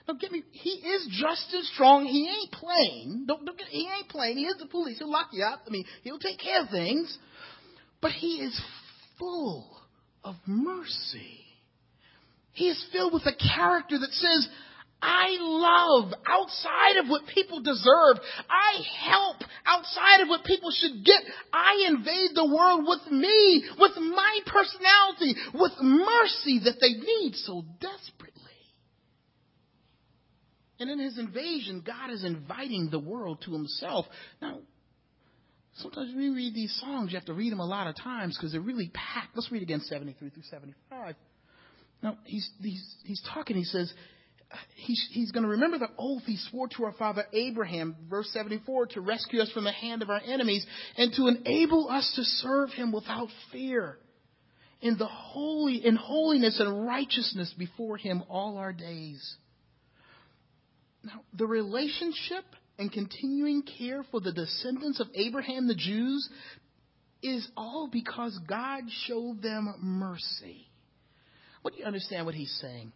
Don't 0.05 0.19
get 0.19 0.31
me. 0.31 0.43
He 0.51 0.71
is 0.71 1.07
just 1.21 1.53
as 1.57 1.67
strong. 1.73 2.05
He 2.05 2.27
ain't 2.27 2.51
playing. 2.51 3.25
Don't, 3.25 3.45
don't 3.45 3.57
get, 3.57 3.67
he 3.67 3.87
ain't 3.87 4.09
playing. 4.09 4.37
He 4.37 4.43
is 4.43 4.57
the 4.59 4.65
police. 4.65 4.97
He'll 4.97 5.09
lock 5.09 5.29
you 5.31 5.45
up. 5.45 5.61
I 5.65 5.69
mean, 5.69 5.85
he'll 6.01 6.19
take 6.19 6.39
care 6.39 6.63
of 6.63 6.69
things. 6.69 7.17
But 8.01 8.11
he 8.11 8.41
is 8.41 8.59
full 9.17 9.77
of 10.23 10.35
mercy. 10.45 11.39
He 12.51 12.67
is 12.67 12.85
filled 12.91 13.13
with 13.13 13.25
a 13.25 13.55
character 13.55 13.97
that 13.97 14.11
says, 14.11 14.49
I 15.03 15.35
love 15.39 16.13
outside 16.25 17.03
of 17.03 17.09
what 17.09 17.27
people 17.27 17.61
deserve. 17.61 18.23
I 18.49 18.81
help 19.05 19.37
outside 19.65 20.21
of 20.21 20.29
what 20.29 20.45
people 20.45 20.71
should 20.71 21.03
get. 21.03 21.21
I 21.51 21.87
invade 21.89 22.31
the 22.33 22.45
world 22.45 22.85
with 22.87 23.11
me, 23.11 23.65
with 23.77 23.97
my 23.97 24.39
personality, 24.45 25.35
with 25.53 25.73
mercy 25.81 26.61
that 26.63 26.79
they 26.79 26.93
need 26.93 27.35
so 27.35 27.65
desperately. 27.81 28.33
And 30.79 30.89
in 30.89 30.99
his 30.99 31.17
invasion, 31.17 31.83
God 31.85 32.09
is 32.09 32.23
inviting 32.23 32.89
the 32.89 32.99
world 32.99 33.41
to 33.45 33.51
himself. 33.51 34.05
Now, 34.41 34.59
sometimes 35.75 36.13
when 36.13 36.23
you 36.23 36.35
read 36.35 36.55
these 36.55 36.77
songs, 36.81 37.11
you 37.11 37.17
have 37.17 37.25
to 37.27 37.33
read 37.33 37.51
them 37.51 37.59
a 37.59 37.65
lot 37.65 37.87
of 37.87 37.95
times 37.97 38.37
because 38.37 38.53
they're 38.53 38.61
really 38.61 38.91
packed. 38.93 39.35
Let's 39.35 39.51
read 39.51 39.63
again 39.63 39.81
73 39.81 40.29
through 40.29 40.43
75. 40.49 41.15
Now, 42.01 42.17
he's, 42.25 42.49
he's, 42.61 42.95
he's 43.03 43.21
talking, 43.33 43.55
he 43.55 43.63
says, 43.63 43.93
he's, 44.75 45.07
he's 45.11 45.31
going 45.31 45.43
to 45.43 45.49
remember 45.49 45.77
the 45.77 45.89
oath 45.97 46.23
he 46.25 46.37
swore 46.37 46.67
to 46.69 46.85
our 46.85 46.93
father 46.93 47.25
Abraham, 47.33 47.95
verse 48.09 48.29
74, 48.33 48.87
to 48.87 49.01
rescue 49.01 49.41
us 49.41 49.51
from 49.51 49.63
the 49.63 49.71
hand 49.71 50.01
of 50.01 50.09
our 50.09 50.21
enemies 50.25 50.65
and 50.97 51.13
to 51.13 51.27
enable 51.27 51.89
us 51.89 52.11
to 52.15 52.23
serve 52.23 52.69
him 52.69 52.91
without 52.91 53.29
fear 53.51 53.97
in 54.81 54.97
the 54.97 55.07
holy, 55.07 55.85
in 55.85 55.95
holiness 55.95 56.59
and 56.59 56.85
righteousness 56.85 57.53
before 57.57 57.97
him 57.97 58.23
all 58.29 58.57
our 58.57 58.73
days. 58.73 59.37
Now, 61.03 61.21
the 61.33 61.47
relationship 61.47 62.43
and 62.77 62.91
continuing 62.91 63.63
care 63.63 64.03
for 64.11 64.19
the 64.19 64.33
descendants 64.33 64.99
of 64.99 65.07
Abraham, 65.15 65.67
the 65.67 65.75
Jews, 65.75 66.29
is 67.21 67.47
all 67.55 67.89
because 67.91 68.37
God 68.47 68.83
showed 69.07 69.41
them 69.41 69.73
mercy. 69.81 70.67
What 71.61 71.73
do 71.73 71.79
you 71.79 71.85
understand 71.85 72.25
what 72.25 72.35
he's 72.35 72.55
saying? 72.61 72.91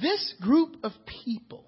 This 0.00 0.34
group 0.40 0.76
of 0.84 0.92
people 1.24 1.64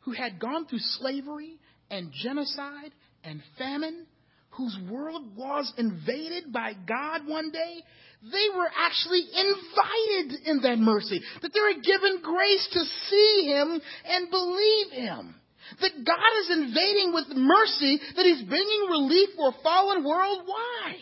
who 0.00 0.12
had 0.12 0.38
gone 0.38 0.66
through 0.66 0.78
slavery 0.78 1.58
and 1.90 2.12
genocide 2.12 2.92
and 3.24 3.42
famine, 3.58 4.06
whose 4.50 4.76
world 4.90 5.36
was 5.36 5.72
invaded 5.76 6.52
by 6.52 6.72
God 6.86 7.26
one 7.26 7.50
day, 7.50 7.82
they 8.22 8.56
were 8.56 8.70
actually 8.76 9.22
invited 9.22 10.46
in 10.46 10.60
that 10.62 10.78
mercy. 10.78 11.20
That 11.42 11.52
they 11.52 11.60
were 11.60 11.82
given 11.82 12.22
grace 12.22 12.68
to 12.72 12.80
see 13.10 13.52
Him 13.52 13.80
and 14.06 14.30
believe 14.30 14.90
Him. 14.92 15.34
That 15.80 16.04
God 16.04 16.32
is 16.40 16.50
invading 16.50 17.12
with 17.12 17.26
mercy, 17.36 18.00
that 18.16 18.24
He's 18.24 18.42
bringing 18.42 18.86
relief 18.88 19.30
for 19.36 19.50
a 19.50 19.62
fallen 19.62 20.04
world. 20.04 20.42
Why? 20.46 20.96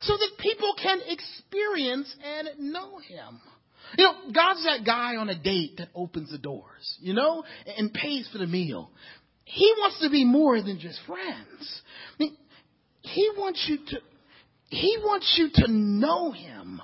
So 0.00 0.14
that 0.16 0.38
people 0.38 0.74
can 0.82 1.00
experience 1.06 2.14
and 2.24 2.72
know 2.72 2.98
Him. 2.98 3.40
You 3.96 4.04
know, 4.04 4.14
God's 4.32 4.64
that 4.64 4.84
guy 4.84 5.16
on 5.16 5.28
a 5.28 5.38
date 5.38 5.76
that 5.78 5.88
opens 5.94 6.30
the 6.30 6.38
doors, 6.38 6.96
you 7.00 7.14
know, 7.14 7.44
and 7.76 7.92
pays 7.92 8.28
for 8.32 8.38
the 8.38 8.46
meal. 8.46 8.90
He 9.44 9.72
wants 9.78 10.00
to 10.00 10.10
be 10.10 10.24
more 10.24 10.62
than 10.62 10.78
just 10.78 11.00
friends. 11.06 11.82
I 12.18 12.22
mean, 12.22 12.36
he 13.02 13.30
wants 13.36 13.64
you 13.68 13.78
to 13.88 14.00
he 14.68 14.98
wants 15.02 15.34
you 15.36 15.50
to 15.64 15.72
know 15.72 16.30
him. 16.30 16.80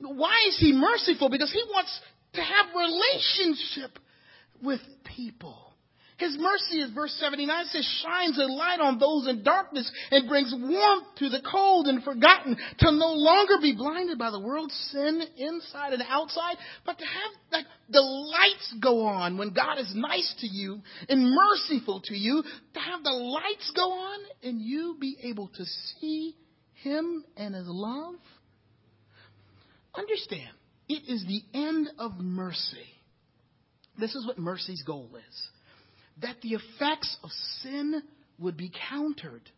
Why 0.00 0.46
is 0.48 0.58
he 0.58 0.72
merciful? 0.72 1.28
Because 1.28 1.52
he 1.52 1.62
wants 1.68 2.00
to 2.32 2.40
have 2.40 2.66
relationship 2.74 3.98
with 4.62 4.80
people. 5.04 5.65
His 6.18 6.34
mercy, 6.38 6.80
as 6.80 6.90
verse 6.92 7.14
79 7.20 7.66
says, 7.66 8.02
shines 8.02 8.38
a 8.38 8.46
light 8.46 8.80
on 8.80 8.98
those 8.98 9.28
in 9.28 9.42
darkness 9.42 9.90
and 10.10 10.28
brings 10.28 10.54
warmth 10.56 11.04
to 11.18 11.28
the 11.28 11.42
cold 11.50 11.88
and 11.88 12.02
forgotten 12.02 12.56
to 12.78 12.92
no 12.92 13.12
longer 13.12 13.54
be 13.60 13.74
blinded 13.74 14.18
by 14.18 14.30
the 14.30 14.40
world's 14.40 14.74
sin 14.92 15.22
inside 15.36 15.92
and 15.92 16.02
outside, 16.08 16.56
but 16.86 16.98
to 16.98 17.04
have 17.04 17.32
like 17.52 17.66
the 17.90 18.00
lights 18.00 18.74
go 18.80 19.04
on 19.04 19.36
when 19.36 19.52
God 19.52 19.78
is 19.78 19.92
nice 19.94 20.34
to 20.38 20.46
you 20.46 20.80
and 21.10 21.34
merciful 21.34 22.00
to 22.04 22.16
you, 22.16 22.42
to 22.42 22.80
have 22.80 23.02
the 23.02 23.10
lights 23.10 23.70
go 23.76 23.92
on 23.92 24.18
and 24.42 24.62
you 24.62 24.96
be 24.98 25.18
able 25.22 25.48
to 25.48 25.64
see 26.00 26.34
him 26.82 27.24
and 27.36 27.54
His 27.54 27.66
love? 27.66 28.14
Understand, 29.94 30.50
it 30.88 31.02
is 31.08 31.24
the 31.26 31.42
end 31.52 31.88
of 31.98 32.18
mercy. 32.18 32.86
This 33.98 34.14
is 34.14 34.26
what 34.26 34.38
mercy's 34.38 34.82
goal 34.82 35.10
is 35.16 35.48
that 36.22 36.40
the 36.42 36.54
effects 36.54 37.16
of 37.22 37.30
sin 37.62 38.02
would 38.38 38.56
be 38.56 38.72
countered, 38.90 39.50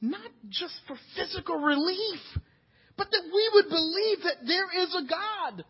not 0.00 0.30
just 0.48 0.74
for 0.86 0.96
physical 1.16 1.56
relief, 1.56 2.20
but 2.96 3.10
that 3.10 3.22
we 3.24 3.50
would 3.54 3.68
believe 3.68 4.18
that 4.24 4.46
there 4.46 4.82
is 4.82 4.94
a 4.94 5.08
God 5.08 5.64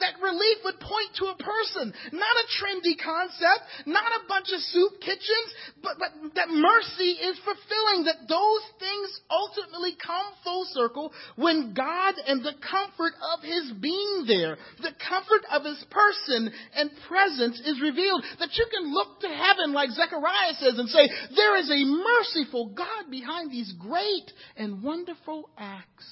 that 0.00 0.20
relief 0.22 0.58
would 0.64 0.80
point 0.80 1.10
to 1.18 1.26
a 1.32 1.36
person, 1.36 1.92
not 2.12 2.36
a 2.36 2.46
trendy 2.58 2.96
concept, 2.96 3.62
not 3.86 4.10
a 4.20 4.26
bunch 4.28 4.48
of 4.52 4.60
soup 4.72 5.00
kitchens, 5.00 5.50
but, 5.82 5.96
but 5.98 6.10
that 6.34 6.48
mercy 6.48 7.18
is 7.20 7.38
fulfilling, 7.44 8.04
that 8.04 8.28
those 8.28 8.64
things 8.78 9.20
ultimately 9.30 9.96
come 10.00 10.26
full 10.44 10.64
circle 10.72 11.12
when 11.36 11.74
God 11.74 12.14
and 12.26 12.42
the 12.42 12.54
comfort 12.60 13.14
of 13.34 13.42
His 13.42 13.72
being 13.80 14.24
there, 14.26 14.56
the 14.82 14.94
comfort 15.00 15.44
of 15.50 15.64
His 15.64 15.82
person 15.90 16.52
and 16.74 16.90
presence 17.08 17.60
is 17.64 17.80
revealed. 17.80 18.24
That 18.38 18.56
you 18.56 18.66
can 18.70 18.92
look 18.92 19.20
to 19.20 19.28
heaven 19.28 19.72
like 19.72 19.90
Zechariah 19.90 20.54
says 20.58 20.78
and 20.78 20.88
say, 20.88 21.08
there 21.34 21.56
is 21.58 21.70
a 21.70 21.84
merciful 21.84 22.72
God 22.74 23.10
behind 23.10 23.50
these 23.50 23.72
great 23.78 24.30
and 24.56 24.82
wonderful 24.82 25.48
acts. 25.58 26.06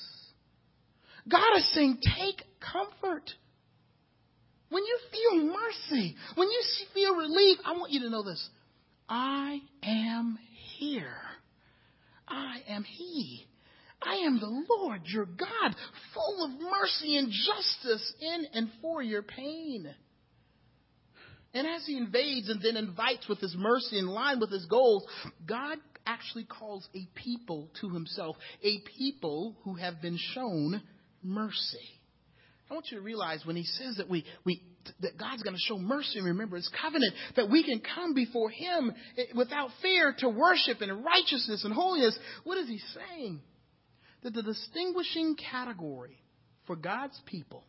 God 1.28 1.56
is 1.56 1.74
saying, 1.74 1.98
take 2.16 2.42
comfort. 2.60 3.30
When 4.70 4.84
you 4.84 4.98
feel 5.10 5.44
mercy, 5.46 6.16
when 6.34 6.48
you 6.48 6.62
feel 6.92 7.14
relief, 7.14 7.58
I 7.64 7.72
want 7.72 7.92
you 7.92 8.00
to 8.00 8.10
know 8.10 8.22
this. 8.22 8.48
I 9.08 9.60
am 9.82 10.38
here. 10.76 11.16
I 12.26 12.58
am 12.68 12.84
He. 12.84 13.46
I 14.02 14.16
am 14.26 14.38
the 14.38 14.64
Lord 14.68 15.00
your 15.06 15.24
God, 15.24 15.74
full 16.14 16.44
of 16.44 16.60
mercy 16.60 17.16
and 17.16 17.30
justice 17.30 18.12
in 18.20 18.46
and 18.54 18.70
for 18.80 19.02
your 19.02 19.22
pain. 19.22 19.92
And 21.54 21.66
as 21.66 21.86
he 21.86 21.96
invades 21.96 22.48
and 22.48 22.62
then 22.62 22.76
invites 22.76 23.26
with 23.28 23.40
his 23.40 23.56
mercy 23.56 23.98
in 23.98 24.06
line 24.06 24.38
with 24.38 24.50
his 24.50 24.66
goals, 24.66 25.04
God 25.46 25.78
actually 26.06 26.44
calls 26.44 26.88
a 26.94 27.08
people 27.14 27.70
to 27.80 27.90
himself, 27.90 28.36
a 28.62 28.80
people 28.96 29.56
who 29.64 29.74
have 29.74 30.00
been 30.00 30.18
shown 30.34 30.82
mercy. 31.22 31.97
I 32.70 32.74
want 32.74 32.86
you 32.90 32.98
to 32.98 33.04
realize 33.04 33.46
when 33.46 33.56
he 33.56 33.64
says 33.64 33.96
that 33.96 34.08
we, 34.08 34.24
we 34.44 34.62
that 35.00 35.18
God's 35.18 35.42
going 35.42 35.56
to 35.56 35.62
show 35.62 35.78
mercy 35.78 36.18
and 36.18 36.26
remember 36.26 36.56
his 36.56 36.70
covenant, 36.80 37.14
that 37.36 37.50
we 37.50 37.62
can 37.62 37.80
come 37.80 38.14
before 38.14 38.50
him 38.50 38.92
eh, 39.16 39.24
without 39.34 39.70
fear 39.82 40.14
to 40.18 40.28
worship 40.28 40.82
in 40.82 40.90
righteousness 41.02 41.64
and 41.64 41.72
holiness. 41.72 42.18
What 42.44 42.58
is 42.58 42.68
he 42.68 42.80
saying? 42.94 43.40
That 44.22 44.34
the 44.34 44.42
distinguishing 44.42 45.36
category 45.36 46.18
for 46.66 46.76
God's 46.76 47.18
people 47.26 47.64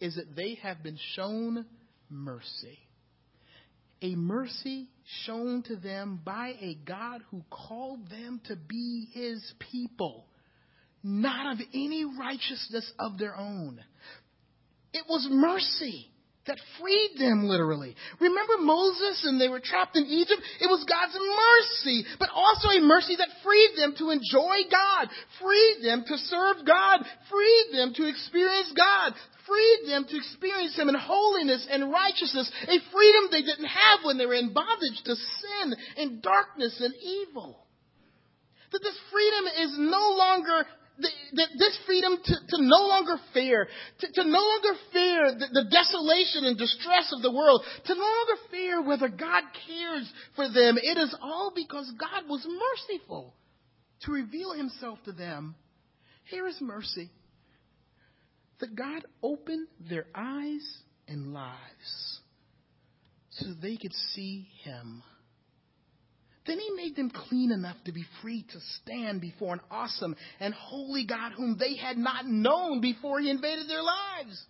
is 0.00 0.16
that 0.16 0.34
they 0.34 0.58
have 0.62 0.82
been 0.82 0.98
shown 1.14 1.64
mercy. 2.10 2.78
A 4.02 4.14
mercy 4.14 4.88
shown 5.24 5.62
to 5.64 5.76
them 5.76 6.20
by 6.24 6.52
a 6.60 6.76
God 6.84 7.22
who 7.30 7.42
called 7.50 8.10
them 8.10 8.40
to 8.46 8.56
be 8.56 9.08
his 9.12 9.42
people 9.72 10.26
not 11.06 11.52
of 11.52 11.58
any 11.72 12.04
righteousness 12.04 12.90
of 12.98 13.16
their 13.16 13.36
own. 13.36 13.78
It 14.92 15.04
was 15.08 15.28
mercy 15.30 16.10
that 16.46 16.58
freed 16.80 17.14
them 17.18 17.46
literally. 17.46 17.94
Remember 18.18 18.58
Moses 18.58 19.22
and 19.22 19.40
they 19.40 19.48
were 19.48 19.62
trapped 19.62 19.96
in 19.96 20.02
Egypt? 20.02 20.42
It 20.60 20.66
was 20.66 20.82
God's 20.82 21.14
mercy, 21.14 22.06
but 22.18 22.30
also 22.34 22.74
a 22.74 22.82
mercy 22.82 23.14
that 23.18 23.38
freed 23.44 23.78
them 23.78 23.94
to 23.98 24.10
enjoy 24.10 24.66
God, 24.66 25.06
freed 25.38 25.86
them 25.86 26.02
to 26.06 26.16
serve 26.26 26.66
God, 26.66 27.06
freed 27.30 27.78
them 27.78 27.94
to 27.94 28.08
experience 28.10 28.74
God, 28.74 29.14
freed 29.46 29.90
them 29.90 30.06
to 30.10 30.16
experience 30.16 30.74
Him 30.74 30.88
in 30.88 30.98
holiness 30.98 31.66
and 31.70 31.90
righteousness, 31.90 32.50
a 32.66 32.78
freedom 32.90 33.30
they 33.30 33.46
didn't 33.46 33.70
have 33.70 34.02
when 34.02 34.18
they 34.18 34.26
were 34.26 34.34
in 34.34 34.54
bondage 34.54 35.02
to 35.06 35.14
sin 35.14 35.74
and 35.98 36.22
darkness 36.22 36.82
and 36.82 36.94
evil. 36.98 37.62
That 38.72 38.82
this 38.82 38.98
freedom 39.10 39.44
is 39.62 39.78
no 39.78 40.18
longer 40.18 40.66
this 40.98 41.78
freedom 41.86 42.16
to, 42.24 42.34
to 42.34 42.62
no 42.62 42.86
longer 42.86 43.16
fear, 43.34 43.68
to, 44.00 44.06
to 44.12 44.24
no 44.24 44.38
longer 44.38 44.80
fear 44.92 45.32
the, 45.32 45.46
the, 45.52 45.70
desolation 45.70 46.44
and 46.44 46.56
distress 46.58 47.12
of 47.12 47.22
the 47.22 47.32
world, 47.32 47.62
to 47.84 47.94
no 47.94 48.00
longer 48.00 48.42
fear 48.50 48.82
whether 48.82 49.08
God 49.08 49.42
cares 49.66 50.10
for 50.34 50.48
them. 50.48 50.76
It 50.82 50.98
is 50.98 51.14
all 51.20 51.52
because 51.54 51.92
God 51.98 52.28
was 52.28 52.46
merciful 52.46 53.34
to 54.02 54.12
reveal 54.12 54.52
himself 54.52 54.98
to 55.04 55.12
them. 55.12 55.54
Here 56.24 56.46
is 56.46 56.58
mercy. 56.60 57.10
that 58.60 58.74
God 58.74 59.04
opened 59.22 59.68
their 59.88 60.06
eyes 60.14 60.78
and 61.08 61.32
lives 61.32 62.20
so 63.30 63.46
they 63.60 63.76
could 63.76 63.92
see 64.14 64.48
Him. 64.64 65.02
Then 66.46 66.58
He 66.58 66.70
made 66.70 66.96
them 66.96 67.10
clean 67.10 67.50
enough 67.50 67.76
to 67.84 67.92
be 67.92 68.04
free 68.22 68.44
to 68.52 68.58
stand 68.82 69.20
before 69.20 69.54
an 69.54 69.60
awesome 69.70 70.16
and 70.40 70.54
holy 70.54 71.04
God 71.06 71.32
whom 71.32 71.56
they 71.58 71.76
had 71.76 71.96
not 71.96 72.26
known 72.26 72.80
before 72.80 73.20
He 73.20 73.30
invaded 73.30 73.68
their 73.68 73.82
lives. 73.82 74.46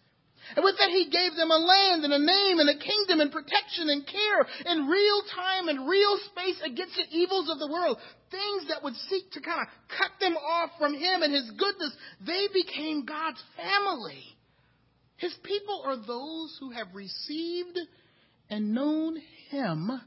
And 0.54 0.64
with 0.64 0.76
that, 0.78 0.90
he 0.90 1.10
gave 1.10 1.34
them 1.34 1.50
a 1.50 1.58
land 1.58 2.04
and 2.04 2.12
a 2.12 2.18
name 2.18 2.60
and 2.60 2.70
a 2.70 2.78
kingdom 2.78 3.18
and 3.20 3.32
protection 3.32 3.88
and 3.90 4.06
care 4.06 4.46
in 4.66 4.86
real 4.86 5.22
time 5.34 5.68
and 5.68 5.88
real 5.88 6.18
space 6.30 6.60
against 6.64 6.94
the 6.94 7.16
evils 7.16 7.50
of 7.50 7.58
the 7.58 7.66
world. 7.66 7.98
Things 8.30 8.68
that 8.68 8.82
would 8.84 8.94
seek 9.08 9.30
to 9.32 9.40
kind 9.40 9.60
of 9.60 9.66
cut 9.88 10.12
them 10.20 10.36
off 10.36 10.70
from 10.78 10.94
him 10.94 11.22
and 11.22 11.34
his 11.34 11.50
goodness. 11.50 11.96
They 12.24 12.46
became 12.52 13.06
God's 13.06 13.42
family. 13.56 14.22
His 15.16 15.34
people 15.42 15.82
are 15.84 15.96
those 15.96 16.56
who 16.60 16.70
have 16.70 16.94
received 16.94 17.78
and 18.48 18.72
known 18.72 19.16
him 19.48 20.00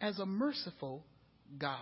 as 0.00 0.18
a 0.18 0.26
merciful 0.26 1.04
God. 1.58 1.78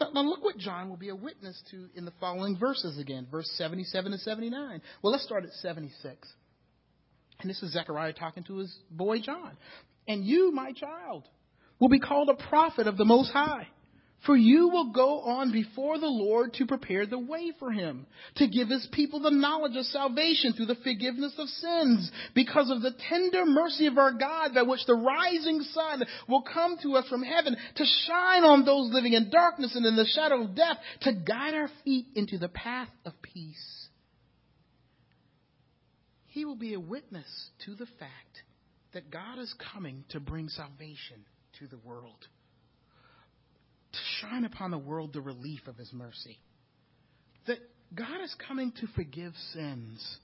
Now, 0.00 0.10
now, 0.12 0.22
look 0.22 0.44
what 0.44 0.58
John 0.58 0.90
will 0.90 0.96
be 0.96 1.08
a 1.08 1.14
witness 1.14 1.60
to 1.70 1.88
in 1.94 2.04
the 2.04 2.12
following 2.20 2.58
verses 2.58 2.98
again, 2.98 3.26
verse 3.30 3.50
77 3.56 4.12
and 4.12 4.20
79. 4.20 4.82
Well, 5.02 5.12
let's 5.12 5.24
start 5.24 5.44
at 5.44 5.52
76. 5.54 6.28
And 7.40 7.50
this 7.50 7.62
is 7.62 7.72
Zechariah 7.72 8.12
talking 8.12 8.44
to 8.44 8.58
his 8.58 8.74
boy 8.90 9.20
John. 9.20 9.56
And 10.06 10.24
you, 10.24 10.52
my 10.52 10.72
child, 10.72 11.24
will 11.80 11.88
be 11.88 12.00
called 12.00 12.28
a 12.28 12.48
prophet 12.48 12.86
of 12.86 12.96
the 12.96 13.04
Most 13.04 13.32
High. 13.32 13.68
For 14.26 14.36
you 14.36 14.68
will 14.68 14.92
go 14.92 15.20
on 15.20 15.52
before 15.52 15.98
the 15.98 16.08
Lord 16.08 16.52
to 16.54 16.66
prepare 16.66 17.06
the 17.06 17.18
way 17.18 17.52
for 17.60 17.70
him, 17.70 18.06
to 18.36 18.48
give 18.48 18.68
his 18.68 18.86
people 18.90 19.20
the 19.20 19.30
knowledge 19.30 19.76
of 19.76 19.86
salvation 19.86 20.52
through 20.52 20.66
the 20.66 20.74
forgiveness 20.74 21.32
of 21.38 21.48
sins, 21.48 22.10
because 22.34 22.68
of 22.68 22.82
the 22.82 22.94
tender 23.08 23.46
mercy 23.46 23.86
of 23.86 23.98
our 23.98 24.12
God, 24.12 24.52
by 24.52 24.62
which 24.62 24.84
the 24.86 24.96
rising 24.96 25.62
sun 25.62 26.02
will 26.28 26.42
come 26.42 26.76
to 26.82 26.96
us 26.96 27.08
from 27.08 27.22
heaven, 27.22 27.56
to 27.76 27.84
shine 28.06 28.42
on 28.42 28.64
those 28.64 28.92
living 28.92 29.12
in 29.12 29.30
darkness 29.30 29.76
and 29.76 29.86
in 29.86 29.94
the 29.94 30.06
shadow 30.06 30.42
of 30.42 30.56
death, 30.56 30.78
to 31.02 31.12
guide 31.12 31.54
our 31.54 31.70
feet 31.84 32.06
into 32.16 32.36
the 32.36 32.48
path 32.48 32.90
of 33.04 33.12
peace. 33.22 33.88
He 36.26 36.44
will 36.44 36.56
be 36.56 36.74
a 36.74 36.80
witness 36.80 37.50
to 37.64 37.76
the 37.76 37.86
fact 37.86 38.42
that 38.92 39.10
God 39.10 39.38
is 39.38 39.54
coming 39.72 40.04
to 40.08 40.18
bring 40.18 40.48
salvation 40.48 41.24
to 41.60 41.68
the 41.68 41.78
world, 41.78 42.26
shine 44.20 44.44
upon 44.44 44.70
the 44.70 44.78
world 44.78 45.12
the 45.12 45.20
relief 45.20 45.66
of 45.66 45.76
His 45.76 45.92
mercy. 45.92 46.38
That 47.46 47.58
God 47.94 48.22
is 48.22 48.34
coming 48.46 48.72
to 48.80 48.86
forgive 48.94 49.32
sins. 49.52 50.18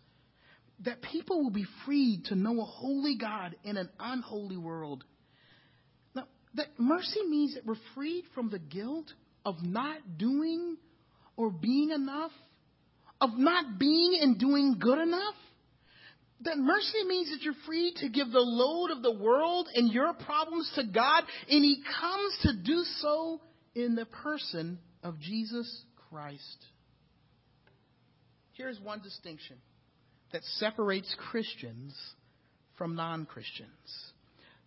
That 0.85 1.03
people 1.03 1.43
will 1.43 1.51
be 1.51 1.67
freed 1.85 2.25
to 2.27 2.35
know 2.35 2.61
a 2.61 2.65
holy 2.65 3.17
God 3.17 3.55
in 3.65 3.77
an 3.77 3.89
unholy 4.01 4.57
world. 4.57 5.05
Now, 6.15 6.27
that 6.55 6.69
mercy 6.79 7.23
means 7.29 7.55
that 7.55 7.65
we're 7.65 7.77
freed 7.95 8.25
from 8.35 8.51
the 8.51 8.59
guilt 8.59 9.13
of 9.45 9.57
not 9.63 10.19
doing 10.19 10.77
or 11.37 11.51
being 11.51 11.91
enough, 11.91 12.33
of 13.21 13.31
not 13.37 13.79
being 13.79 14.19
and 14.21 14.39
doing 14.39 14.77
good 14.79 14.99
enough 14.99 15.35
that 16.45 16.59
mercy 16.59 17.05
means 17.07 17.31
that 17.31 17.43
you're 17.43 17.55
free 17.67 17.95
to 17.99 18.09
give 18.09 18.31
the 18.31 18.41
load 18.41 18.91
of 18.91 19.03
the 19.03 19.13
world 19.13 19.69
and 19.75 19.93
your 19.93 20.13
problems 20.13 20.71
to 20.75 20.85
God, 20.85 21.25
and 21.49 21.65
He 21.65 21.83
comes 22.01 22.39
to 22.43 22.53
do 22.65 22.83
so 23.01 23.41
in 23.75 23.95
the 23.95 24.07
person 24.07 24.79
of 25.03 25.19
Jesus 25.19 25.85
Christ. 26.11 26.67
Here's 28.53 28.79
one 28.81 29.01
distinction 29.01 29.57
that 30.33 30.43
separates 30.59 31.15
Christians 31.31 31.95
from 32.77 32.95
non 32.95 33.27
Christians. 33.27 33.71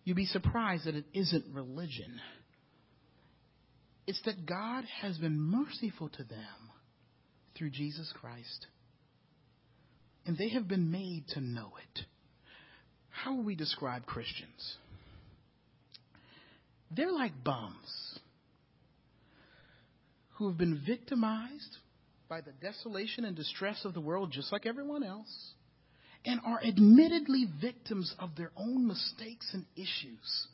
You'd 0.04 0.16
be 0.16 0.26
surprised 0.26 0.86
that 0.86 0.94
it 0.94 1.04
isn't 1.12 1.44
religion. 1.52 2.20
It's 4.06 4.22
that 4.24 4.46
God 4.46 4.84
has 5.02 5.18
been 5.18 5.40
merciful 5.40 6.08
to 6.10 6.22
them 6.24 6.70
through 7.56 7.70
Jesus 7.70 8.12
Christ 8.20 8.66
and 10.26 10.36
they 10.36 10.48
have 10.50 10.68
been 10.68 10.90
made 10.90 11.24
to 11.28 11.40
know 11.40 11.70
it. 11.94 12.04
How 13.10 13.36
will 13.36 13.44
we 13.44 13.54
describe 13.54 14.04
Christians? 14.04 14.76
They're 16.90 17.12
like 17.12 17.32
bums 17.42 18.18
who 20.36 20.48
have 20.48 20.58
been 20.58 20.82
victimized 20.86 21.76
by 22.28 22.40
the 22.40 22.52
desolation 22.60 23.24
and 23.24 23.36
distress 23.36 23.84
of 23.84 23.94
the 23.94 24.00
world, 24.00 24.30
just 24.32 24.52
like 24.52 24.66
everyone 24.66 25.02
else, 25.02 25.52
and 26.24 26.40
are 26.44 26.62
admittedly 26.62 27.46
victims 27.60 28.14
of 28.18 28.30
their 28.36 28.50
own 28.56 28.86
mistakes 28.86 29.48
and 29.52 29.64
issues. 29.76 30.46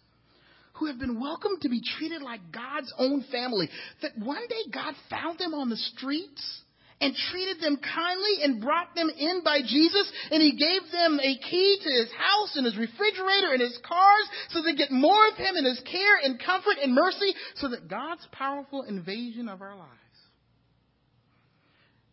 Who 0.74 0.86
have 0.86 0.98
been 0.98 1.20
welcomed 1.20 1.62
to 1.62 1.68
be 1.68 1.82
treated 1.98 2.22
like 2.22 2.40
God's 2.52 2.92
own 2.98 3.24
family. 3.30 3.68
That 4.02 4.18
one 4.18 4.46
day 4.48 4.70
God 4.72 4.94
found 5.10 5.38
them 5.38 5.54
on 5.54 5.68
the 5.68 5.76
streets 5.76 6.62
and 7.02 7.14
treated 7.30 7.60
them 7.60 7.76
kindly 7.76 8.42
and 8.42 8.62
brought 8.62 8.94
them 8.94 9.10
in 9.10 9.42
by 9.44 9.60
Jesus. 9.60 10.10
And 10.30 10.40
he 10.40 10.52
gave 10.52 10.90
them 10.92 11.18
a 11.20 11.38
key 11.50 11.78
to 11.82 11.90
his 11.90 12.10
house 12.12 12.56
and 12.56 12.64
his 12.64 12.76
refrigerator 12.76 13.52
and 13.52 13.60
his 13.60 13.78
cars 13.86 14.28
so 14.50 14.62
they 14.62 14.74
get 14.74 14.90
more 14.90 15.26
of 15.28 15.36
him 15.36 15.56
and 15.56 15.66
his 15.66 15.80
care 15.80 16.16
and 16.22 16.40
comfort 16.40 16.76
and 16.80 16.94
mercy 16.94 17.34
so 17.56 17.68
that 17.68 17.88
God's 17.88 18.26
powerful 18.30 18.82
invasion 18.82 19.48
of 19.48 19.60
our 19.60 19.76
lives. 19.76 19.90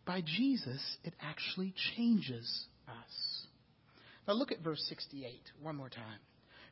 By 0.04 0.22
Jesus, 0.22 0.82
it 1.04 1.14
actually 1.22 1.72
changes 1.94 2.66
us. 2.88 3.46
Now 4.26 4.34
look 4.34 4.50
at 4.50 4.60
verse 4.60 4.84
68 4.88 5.30
one 5.62 5.76
more 5.76 5.88
time. 5.88 6.18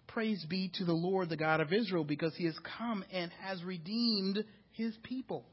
Praise 0.08 0.44
be 0.48 0.72
to 0.74 0.84
the 0.84 0.92
Lord, 0.92 1.28
the 1.28 1.36
God 1.36 1.60
of 1.60 1.72
Israel, 1.72 2.02
because 2.02 2.34
he 2.34 2.46
has 2.46 2.58
come 2.78 3.04
and 3.12 3.30
has 3.42 3.62
redeemed 3.62 4.42
his 4.72 4.96
people. 5.02 5.44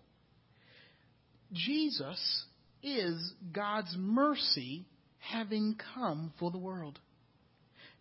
Jesus 1.52 2.46
is 2.86 3.34
God's 3.52 3.94
mercy 3.98 4.86
having 5.18 5.76
come 5.96 6.32
for 6.40 6.52
the 6.52 6.58
world. 6.58 7.00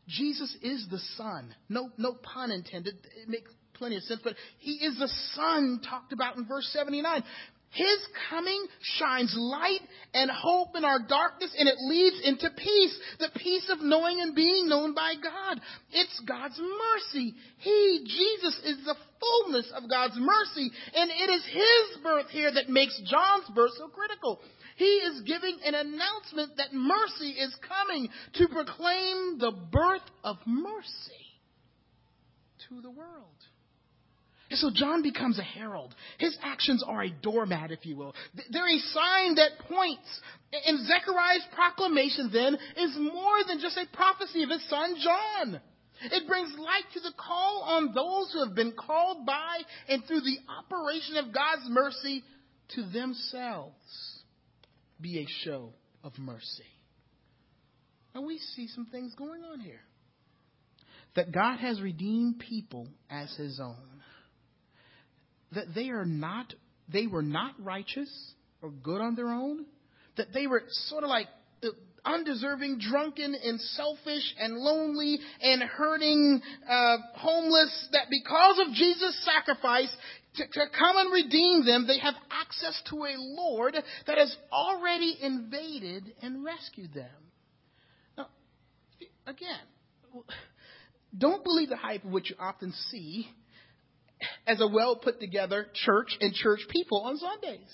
Jesus 0.07 0.55
is 0.63 0.87
the 0.91 1.01
Son. 1.17 1.55
No, 1.69 1.91
no 1.97 2.13
pun 2.13 2.51
intended. 2.51 2.95
It 3.23 3.29
makes 3.29 3.51
plenty 3.73 3.97
of 3.97 4.03
sense, 4.03 4.21
but 4.23 4.35
He 4.59 4.73
is 4.73 4.99
the 4.99 5.09
Son 5.35 5.81
talked 5.89 6.13
about 6.13 6.37
in 6.37 6.47
verse 6.47 6.69
79. 6.73 7.23
His 7.71 7.99
coming 8.31 8.67
shines 8.99 9.35
light 9.37 9.81
and 10.13 10.31
hope 10.31 10.77
in 10.77 10.85
our 10.85 11.01
darkness 11.01 11.53
and 11.59 11.69
it 11.69 11.75
leads 11.81 12.21
into 12.23 12.49
peace. 12.57 12.99
The 13.19 13.31
peace 13.37 13.69
of 13.69 13.83
knowing 13.83 14.21
and 14.21 14.35
being 14.35 14.69
known 14.69 14.95
by 14.95 15.15
God. 15.21 15.61
It's 15.91 16.21
God's 16.21 16.59
mercy. 16.61 17.35
He, 17.59 18.05
Jesus, 18.07 18.61
is 18.65 18.85
the 18.85 18.95
fullness 19.19 19.73
of 19.75 19.91
God's 19.91 20.17
mercy. 20.17 20.71
And 20.95 21.11
it 21.11 21.31
is 21.31 21.45
His 21.47 22.03
birth 22.03 22.31
here 22.31 22.53
that 22.55 22.69
makes 22.69 22.97
John's 23.11 23.49
birth 23.57 23.73
so 23.77 23.89
critical. 23.89 24.41
He 24.77 24.85
is 24.85 25.21
giving 25.23 25.59
an 25.65 25.75
announcement 25.75 26.57
that 26.57 26.73
mercy 26.73 27.31
is 27.31 27.55
coming 27.67 28.09
to 28.35 28.49
proclaim 28.49 29.39
the 29.39 29.53
birth 29.71 30.03
of 30.25 30.37
mercy 30.47 31.25
to 32.69 32.81
the 32.81 32.91
world. 32.91 33.35
And 34.51 34.59
so 34.59 34.71
John 34.73 35.03
becomes 35.03 35.39
a 35.39 35.43
herald. 35.43 35.95
His 36.19 36.37
actions 36.43 36.85
are 36.87 37.03
a 37.03 37.11
doormat, 37.11 37.71
if 37.71 37.87
you 37.87 37.97
will. 37.97 38.15
They're 38.51 38.69
a 38.69 38.79
sign 38.79 39.37
that 39.37 39.59
points. 39.69 40.21
And 40.67 40.87
Zechariah's 40.87 41.47
proclamation 41.55 42.31
then 42.33 42.57
is 42.77 42.97
more 42.97 43.45
than 43.49 43.61
just 43.61 43.77
a 43.77 43.97
prophecy 43.97 44.43
of 44.43 44.51
his 44.51 44.69
son 44.69 44.97
John. 45.03 45.61
It 46.03 46.27
brings 46.27 46.53
light 46.59 46.85
to 46.95 47.01
the 47.01 47.13
call 47.17 47.63
on 47.67 47.95
those 47.95 48.33
who 48.33 48.45
have 48.45 48.55
been 48.55 48.73
called 48.73 49.25
by 49.25 49.59
and 49.89 50.05
through 50.05 50.21
the 50.21 50.39
operation 50.49 51.17
of 51.17 51.33
God's 51.33 51.69
mercy 51.69 52.23
to 52.75 52.83
themselves 52.91 54.14
be 55.05 55.19
a 55.19 55.27
show 55.45 55.69
of 56.03 56.19
mercy. 56.19 56.65
And 58.15 58.27
we 58.27 58.39
see 58.57 58.69
some 58.69 58.87
things 58.87 59.15
going 59.15 59.43
on 59.43 59.61
here. 59.61 59.83
That 61.15 61.31
God 61.31 61.59
has 61.59 61.81
redeemed 61.81 62.39
people 62.39 62.89
as 63.11 63.33
his 63.37 63.61
own. 63.61 63.77
That 65.53 65.75
they 65.75 65.91
are 65.91 66.07
not 66.07 66.55
they 66.91 67.07
were 67.07 67.23
not 67.23 67.55
righteous 67.59 68.11
or 68.63 68.71
good 68.71 69.01
on 69.01 69.15
their 69.15 69.29
own. 69.29 69.67
That 70.17 70.29
they 70.33 70.47
were 70.47 70.63
sort 70.89 71.05
of 71.05 71.11
like 71.11 71.29
undeserving, 72.05 72.79
drunken, 72.79 73.35
and 73.35 73.61
selfish, 73.61 74.35
and 74.39 74.57
lonely, 74.57 75.19
and 75.41 75.63
hurting, 75.63 76.41
uh, 76.69 76.97
homeless, 77.17 77.89
that 77.93 78.07
because 78.11 78.59
of 78.67 78.75
Jesus' 78.75 79.25
sacrifice, 79.25 79.95
to, 80.37 80.47
to 80.47 80.67
come 80.77 80.97
and 80.97 81.13
redeem 81.13 81.65
them, 81.65 81.87
they 81.87 81.99
have 81.99 82.15
access 82.31 82.81
to 82.91 82.97
a 83.05 83.15
Lord 83.17 83.77
that 84.07 84.19
has 84.19 84.37
already 84.53 85.17
invaded 85.21 86.13
and 86.23 86.45
rescued 86.45 86.93
them. 86.95 87.07
Now, 88.17 88.27
again, 89.27 89.61
don't 91.17 91.45
believe 91.45 91.69
the 91.69 91.77
hype 91.77 92.05
of 92.05 92.11
what 92.11 92.29
you 92.29 92.37
often 92.39 92.73
see 92.91 93.29
as 94.47 94.61
a 94.61 94.67
well 94.67 94.97
put 94.97 95.21
together 95.21 95.67
church 95.75 96.17
and 96.21 96.35
church 96.35 96.61
people 96.71 97.03
on 97.03 97.19
Sundays. 97.19 97.73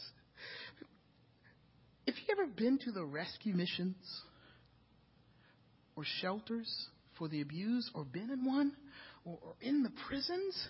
If 2.06 2.16
you 2.16 2.34
ever 2.38 2.46
been 2.46 2.78
to 2.84 2.92
the 2.92 3.04
rescue 3.04 3.54
missions, 3.54 3.96
or 6.00 6.04
shelters 6.22 6.88
for 7.18 7.28
the 7.28 7.42
abused 7.42 7.90
or 7.94 8.04
been 8.04 8.30
in 8.30 8.44
one 8.44 8.72
or, 9.24 9.38
or 9.42 9.54
in 9.60 9.82
the 9.82 9.90
prisons, 10.08 10.68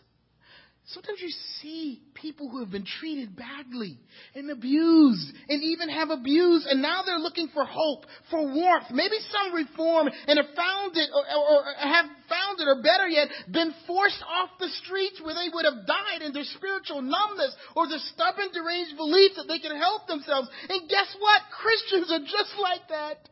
Sometimes 0.91 1.23
you 1.23 1.31
see 1.63 2.03
people 2.15 2.51
who 2.51 2.59
have 2.59 2.71
been 2.75 2.85
treated 2.99 3.37
badly 3.37 3.95
and 4.35 4.51
abused 4.51 5.31
and 5.49 5.63
even 5.63 5.89
have 5.89 6.11
abused 6.11 6.67
and 6.67 6.83
now 6.83 7.03
they're 7.07 7.23
looking 7.23 7.47
for 7.55 7.65
hope, 7.65 8.07
for 8.29 8.43
warmth, 8.43 8.91
maybe 8.91 9.15
some 9.31 9.55
reform 9.55 10.11
and 10.27 10.35
have 10.35 10.51
found 10.59 10.97
it 10.99 11.07
or, 11.15 11.23
or, 11.23 11.63
have 11.79 12.07
found 12.27 12.59
it 12.59 12.67
or 12.67 12.83
better 12.83 13.07
yet, 13.07 13.31
been 13.47 13.71
forced 13.87 14.19
off 14.27 14.51
the 14.59 14.69
streets 14.83 15.23
where 15.23 15.35
they 15.35 15.47
would 15.55 15.65
have 15.65 15.87
died 15.87 16.27
in 16.27 16.33
their 16.33 16.49
spiritual 16.59 17.03
numbness 17.03 17.55
or 17.77 17.87
the 17.87 18.03
stubborn 18.11 18.51
deranged 18.51 18.97
belief 18.97 19.39
that 19.39 19.47
they 19.47 19.63
can 19.63 19.77
help 19.79 20.09
themselves. 20.11 20.51
And 20.69 20.91
guess 20.91 21.15
what? 21.23 21.43
Christians 21.55 22.11
are 22.11 22.27
just 22.27 22.59
like 22.59 22.91
that. 22.91 23.31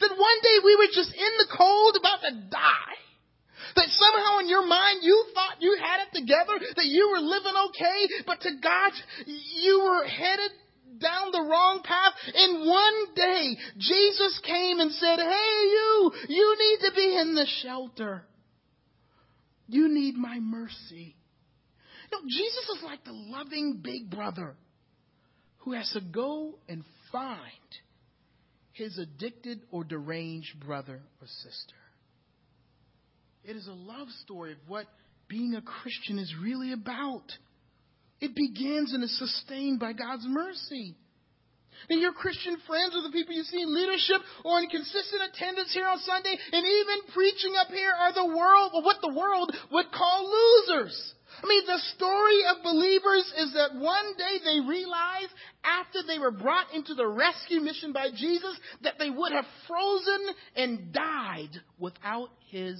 That 0.00 0.16
one 0.16 0.38
day 0.40 0.56
we 0.64 0.76
were 0.80 0.88
just 0.88 1.12
in 1.12 1.32
the 1.36 1.52
cold 1.52 2.00
about 2.00 2.24
to 2.24 2.32
die. 2.48 3.11
That 3.76 3.88
somehow 3.88 4.38
in 4.40 4.48
your 4.48 4.66
mind 4.66 5.00
you 5.02 5.24
thought 5.34 5.60
you 5.60 5.76
had 5.80 6.06
it 6.06 6.18
together, 6.18 6.58
that 6.76 6.86
you 6.86 7.08
were 7.10 7.20
living 7.20 7.54
okay, 7.68 8.24
but 8.26 8.40
to 8.40 8.50
God, 8.62 8.92
you 9.26 9.80
were 9.84 10.04
headed 10.04 10.52
down 11.00 11.32
the 11.32 11.42
wrong 11.42 11.80
path. 11.84 12.12
And 12.34 12.66
one 12.66 13.14
day, 13.14 13.56
Jesus 13.78 14.40
came 14.44 14.80
and 14.80 14.92
said, 14.92 15.18
Hey, 15.18 15.56
you, 15.64 16.12
you 16.28 16.56
need 16.58 16.88
to 16.88 16.94
be 16.94 17.16
in 17.18 17.34
the 17.34 17.46
shelter. 17.62 18.24
You 19.68 19.88
need 19.88 20.16
my 20.16 20.38
mercy. 20.40 21.16
You 22.10 22.18
know, 22.18 22.24
Jesus 22.28 22.76
is 22.76 22.82
like 22.84 23.04
the 23.04 23.12
loving 23.12 23.80
big 23.82 24.10
brother 24.10 24.54
who 25.58 25.72
has 25.72 25.90
to 25.92 26.00
go 26.00 26.58
and 26.68 26.84
find 27.10 27.38
his 28.72 28.98
addicted 28.98 29.60
or 29.70 29.84
deranged 29.84 30.60
brother 30.60 31.00
or 31.20 31.26
sister. 31.26 31.76
It 33.44 33.56
is 33.56 33.66
a 33.66 33.72
love 33.72 34.08
story 34.22 34.52
of 34.52 34.58
what 34.68 34.86
being 35.28 35.54
a 35.54 35.62
Christian 35.62 36.18
is 36.18 36.32
really 36.40 36.72
about. 36.72 37.26
It 38.20 38.36
begins 38.36 38.94
and 38.94 39.02
is 39.02 39.18
sustained 39.18 39.80
by 39.80 39.94
God's 39.94 40.24
mercy. 40.28 40.94
And 41.90 42.00
your 42.00 42.12
Christian 42.12 42.56
friends 42.68 42.94
or 42.94 43.02
the 43.02 43.10
people 43.10 43.34
you 43.34 43.42
see 43.42 43.60
in 43.60 43.74
leadership 43.74 44.22
or 44.44 44.60
in 44.60 44.68
consistent 44.68 45.22
attendance 45.26 45.74
here 45.74 45.88
on 45.88 45.98
Sunday 45.98 46.38
and 46.52 46.64
even 46.64 47.12
preaching 47.12 47.54
up 47.58 47.66
here 47.68 47.90
are 47.90 48.14
the 48.14 48.26
world, 48.26 48.70
or 48.74 48.84
what 48.84 49.00
the 49.02 49.12
world 49.12 49.50
would 49.72 49.86
call 49.90 50.30
losers. 50.30 51.14
I 51.42 51.46
mean, 51.48 51.66
the 51.66 51.82
story 51.96 52.40
of 52.50 52.62
believers 52.62 53.32
is 53.38 53.54
that 53.54 53.74
one 53.74 54.14
day 54.16 54.38
they 54.44 54.68
realized 54.68 55.32
after 55.64 56.06
they 56.06 56.20
were 56.20 56.30
brought 56.30 56.72
into 56.74 56.94
the 56.94 57.08
rescue 57.08 57.60
mission 57.60 57.92
by 57.92 58.10
Jesus 58.14 58.56
that 58.82 59.00
they 59.00 59.10
would 59.10 59.32
have 59.32 59.46
frozen 59.66 60.26
and 60.54 60.92
died 60.92 61.50
without 61.80 62.28
his 62.50 62.78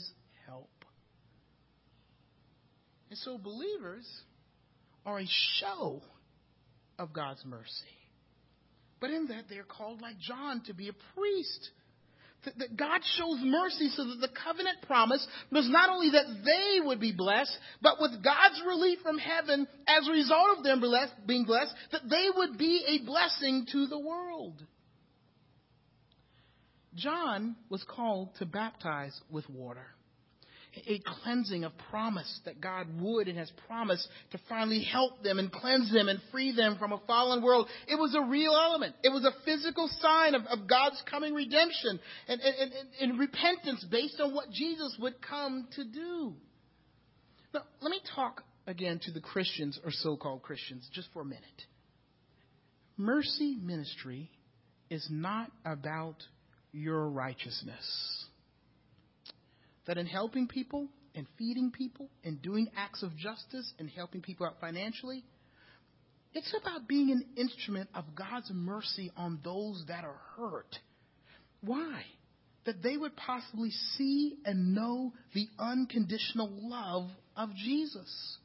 and 3.12 3.18
so 3.18 3.36
believers 3.36 4.08
are 5.04 5.18
a 5.18 5.28
show 5.60 6.00
of 6.98 7.12
God's 7.12 7.44
mercy. 7.44 7.68
But 9.02 9.10
in 9.10 9.26
that, 9.26 9.50
they're 9.50 9.64
called, 9.64 10.00
like 10.00 10.18
John, 10.18 10.62
to 10.64 10.72
be 10.72 10.88
a 10.88 10.94
priest. 11.14 11.70
That 12.56 12.74
God 12.74 13.02
shows 13.18 13.38
mercy 13.42 13.90
so 13.90 14.04
that 14.06 14.22
the 14.22 14.30
covenant 14.42 14.78
promise 14.86 15.26
was 15.50 15.68
not 15.68 15.90
only 15.90 16.08
that 16.12 16.24
they 16.42 16.86
would 16.86 17.00
be 17.00 17.12
blessed, 17.12 17.54
but 17.82 18.00
with 18.00 18.12
God's 18.24 18.62
relief 18.66 19.00
from 19.02 19.18
heaven 19.18 19.68
as 19.86 20.08
a 20.08 20.12
result 20.12 20.56
of 20.56 20.64
them 20.64 20.82
being 21.26 21.44
blessed, 21.44 21.74
that 21.90 22.08
they 22.08 22.28
would 22.34 22.56
be 22.56 22.82
a 22.88 23.04
blessing 23.04 23.66
to 23.72 23.88
the 23.88 23.98
world. 23.98 24.64
John 26.94 27.56
was 27.68 27.84
called 27.86 28.34
to 28.36 28.46
baptize 28.46 29.20
with 29.30 29.50
water 29.50 29.88
a 30.86 31.00
cleansing 31.22 31.64
of 31.64 31.72
promise 31.90 32.40
that 32.44 32.60
God 32.60 32.86
would 33.00 33.28
and 33.28 33.38
has 33.38 33.50
promised 33.66 34.06
to 34.30 34.38
finally 34.48 34.82
help 34.82 35.22
them 35.22 35.38
and 35.38 35.52
cleanse 35.52 35.92
them 35.92 36.08
and 36.08 36.20
free 36.30 36.54
them 36.54 36.76
from 36.78 36.92
a 36.92 37.00
fallen 37.06 37.42
world. 37.42 37.68
It 37.88 37.96
was 37.96 38.14
a 38.14 38.22
real 38.22 38.54
element. 38.54 38.94
It 39.02 39.10
was 39.10 39.24
a 39.24 39.44
physical 39.44 39.88
sign 40.00 40.34
of, 40.34 40.42
of 40.46 40.68
God's 40.68 41.02
coming 41.10 41.34
redemption 41.34 42.00
and, 42.28 42.40
and, 42.40 42.72
and, 42.72 43.10
and 43.10 43.18
repentance 43.18 43.84
based 43.90 44.20
on 44.20 44.34
what 44.34 44.50
Jesus 44.50 44.96
would 45.00 45.14
come 45.20 45.68
to 45.76 45.84
do. 45.84 46.34
Now, 47.54 47.62
let 47.80 47.90
me 47.90 48.00
talk 48.14 48.42
again 48.66 49.00
to 49.04 49.10
the 49.10 49.20
Christians 49.20 49.78
or 49.84 49.90
so 49.90 50.16
called 50.16 50.42
Christians 50.42 50.88
just 50.92 51.08
for 51.12 51.22
a 51.22 51.26
minute. 51.26 51.42
Mercy 52.96 53.56
ministry 53.60 54.30
is 54.90 55.06
not 55.10 55.50
about 55.64 56.16
your 56.72 57.08
righteousness 57.08 58.21
that 59.86 59.98
in 59.98 60.06
helping 60.06 60.48
people 60.48 60.88
and 61.14 61.26
feeding 61.38 61.70
people 61.70 62.08
and 62.24 62.40
doing 62.40 62.68
acts 62.76 63.02
of 63.02 63.16
justice 63.16 63.72
and 63.78 63.90
helping 63.90 64.22
people 64.22 64.46
out 64.46 64.56
financially, 64.60 65.24
it's 66.34 66.54
about 66.60 66.88
being 66.88 67.10
an 67.10 67.24
instrument 67.36 67.90
of 67.94 68.04
God's 68.14 68.50
mercy 68.52 69.10
on 69.16 69.40
those 69.44 69.84
that 69.88 70.04
are 70.04 70.20
hurt. 70.36 70.78
Why? 71.60 72.02
That 72.64 72.82
they 72.82 72.96
would 72.96 73.16
possibly 73.16 73.70
see 73.96 74.38
and 74.44 74.74
know 74.74 75.12
the 75.34 75.48
unconditional 75.58 76.48
love 76.50 77.08
of 77.36 77.54
Jesus. 77.54 78.38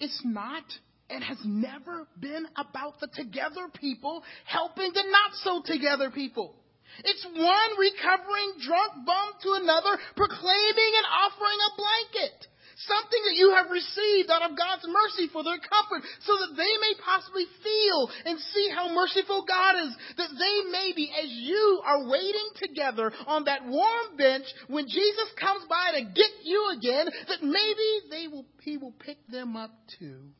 It's 0.00 0.20
not 0.24 0.64
and 1.10 1.22
has 1.22 1.38
never 1.44 2.08
been 2.18 2.46
about 2.56 2.98
the 2.98 3.08
together 3.08 3.68
people 3.78 4.22
helping 4.46 4.90
the 4.92 5.04
not 5.06 5.32
so 5.42 5.62
together 5.64 6.10
people. 6.10 6.56
It's 7.02 7.26
one 7.26 7.70
recovering 7.78 8.62
drunk 8.62 9.06
bum 9.06 9.28
to 9.42 9.50
another, 9.58 9.98
proclaiming 10.14 10.92
and 10.94 11.06
offering 11.10 11.58
a 11.58 11.70
blanket. 11.74 12.46
Something 12.74 13.22
that 13.30 13.38
you 13.38 13.54
have 13.54 13.70
received 13.70 14.30
out 14.30 14.50
of 14.50 14.58
God's 14.58 14.82
mercy 14.86 15.30
for 15.32 15.44
their 15.44 15.62
comfort, 15.62 16.02
so 16.26 16.32
that 16.34 16.58
they 16.58 16.72
may 16.82 16.94
possibly 17.06 17.46
feel 17.62 18.10
and 18.26 18.38
see 18.50 18.68
how 18.74 18.92
merciful 18.92 19.46
God 19.46 19.78
is. 19.86 19.94
That 20.18 20.34
they 20.34 20.70
may 20.70 20.92
be, 20.94 21.06
as 21.14 21.30
you 21.30 21.80
are 21.86 22.10
waiting 22.10 22.50
together 22.56 23.12
on 23.26 23.44
that 23.44 23.64
warm 23.64 24.16
bench 24.18 24.44
when 24.66 24.86
Jesus 24.88 25.30
comes 25.38 25.64
by 25.70 25.98
to 25.98 26.04
get 26.04 26.30
you 26.42 26.74
again, 26.76 27.06
that 27.28 27.42
maybe 27.42 27.90
they 28.10 28.26
will, 28.26 28.46
He 28.62 28.76
will 28.76 28.94
pick 28.98 29.18
them 29.28 29.56
up 29.56 29.70
too. 29.98 30.34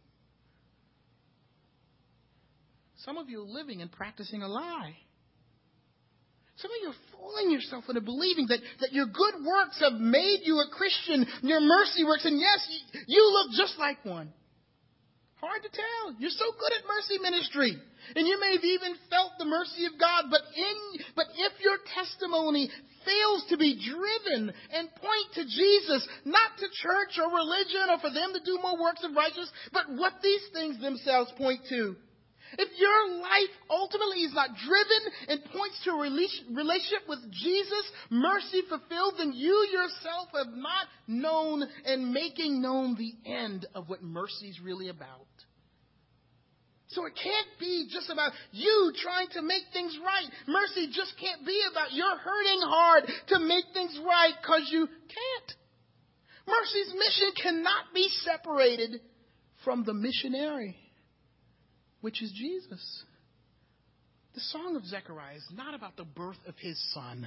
Some 3.05 3.17
of 3.17 3.29
you 3.29 3.43
are 3.43 3.47
living 3.47 3.81
and 3.81 3.93
practicing 3.93 4.43
a 4.43 4.49
lie. 4.49 4.97
Some 6.57 6.71
of 6.71 6.79
you 6.83 6.89
are 6.91 7.03
fooling 7.19 7.51
yourself 7.51 7.85
into 7.89 8.01
believing 8.01 8.47
that, 8.49 8.61
that 8.81 8.93
your 8.93 9.07
good 9.07 9.35
works 9.45 9.81
have 9.81 9.99
made 9.99 10.41
you 10.45 10.61
a 10.61 10.69
Christian, 10.71 11.27
your 11.43 11.61
mercy 11.61 12.05
works, 12.05 12.25
and 12.25 12.39
yes, 12.39 12.63
you 13.07 13.23
look 13.33 13.59
just 13.59 13.79
like 13.79 14.05
one. 14.05 14.33
Hard 15.41 15.63
to 15.63 15.69
tell. 15.69 16.17
You're 16.19 16.31
so 16.31 16.57
good 16.57 16.73
at 16.73 16.89
mercy 16.89 17.19
ministry. 17.21 17.77
And 18.17 18.27
you 18.27 18.39
may 18.41 18.55
have 18.55 18.65
even 18.65 18.95
felt 19.11 19.33
the 19.39 19.45
mercy 19.45 19.85
of 19.85 19.99
God, 19.99 20.31
but 20.31 20.41
in, 20.57 21.05
but 21.17 21.27
if 21.37 21.61
your 21.61 21.77
testimony 21.93 22.71
fails 23.05 23.45
to 23.51 23.57
be 23.59 23.77
driven 23.77 24.53
and 24.73 24.95
point 24.95 25.29
to 25.35 25.45
Jesus, 25.45 26.07
not 26.25 26.57
to 26.59 26.67
church 26.81 27.21
or 27.21 27.29
religion 27.29 27.91
or 27.91 27.99
for 27.99 28.09
them 28.09 28.33
to 28.33 28.41
do 28.45 28.59
more 28.63 28.81
works 28.81 29.05
of 29.05 29.17
righteousness, 29.17 29.53
but 29.73 29.91
what 29.93 30.15
these 30.23 30.45
things 30.53 30.81
themselves 30.81 31.33
point 31.37 31.61
to, 31.69 31.97
if 32.59 32.69
your 32.79 33.21
life 33.21 33.55
ultimately 33.71 34.23
is 34.23 34.35
not 34.35 34.51
driven 34.57 35.03
and 35.29 35.45
points 35.53 35.81
to 35.85 35.91
a 35.91 36.01
relationship 36.01 37.09
with 37.09 37.21
Jesus, 37.31 37.85
mercy 38.11 38.63
fulfilled, 38.69 39.15
then 39.19 39.33
you 39.35 39.69
yourself 39.73 40.29
have 40.35 40.55
not 40.55 40.87
known 41.07 41.65
and 41.85 42.13
making 42.13 42.61
known 42.61 42.97
the 42.97 43.13
end 43.31 43.67
of 43.75 43.89
what 43.89 44.03
mercy 44.03 44.49
is 44.49 44.61
really 44.61 44.89
about. 44.89 45.27
So 46.89 47.07
it 47.07 47.15
can't 47.21 47.49
be 47.59 47.89
just 47.91 48.09
about 48.09 48.33
you 48.53 48.93
trying 49.03 49.29
to 49.33 49.43
make 49.43 49.65
things 49.73 49.99
right. 50.05 50.31
Mercy 50.47 50.87
just 50.93 51.15
can't 51.19 51.45
be 51.45 51.61
about 51.71 51.93
you're 51.93 52.17
hurting 52.17 52.61
hard 52.63 53.05
to 53.29 53.39
make 53.41 53.65
things 53.73 53.99
right 54.07 54.35
because 54.41 54.69
you 54.71 54.87
can't. 54.87 55.59
Mercy's 56.47 56.95
mission 56.95 57.33
cannot 57.43 57.95
be 57.95 58.09
separated 58.23 59.01
from 59.65 59.83
the 59.85 59.95
missionary 59.95 60.77
which 62.05 62.21
is 62.21 62.31
Jesus. 62.33 63.03
The 64.35 64.41
song 64.41 64.77
of 64.77 64.85
Zechariah 64.85 65.37
is 65.37 65.49
not 65.55 65.75
about 65.75 65.97
the 65.97 66.05
birth 66.05 66.37
of 66.47 66.55
his 66.59 66.79
son, 66.93 67.27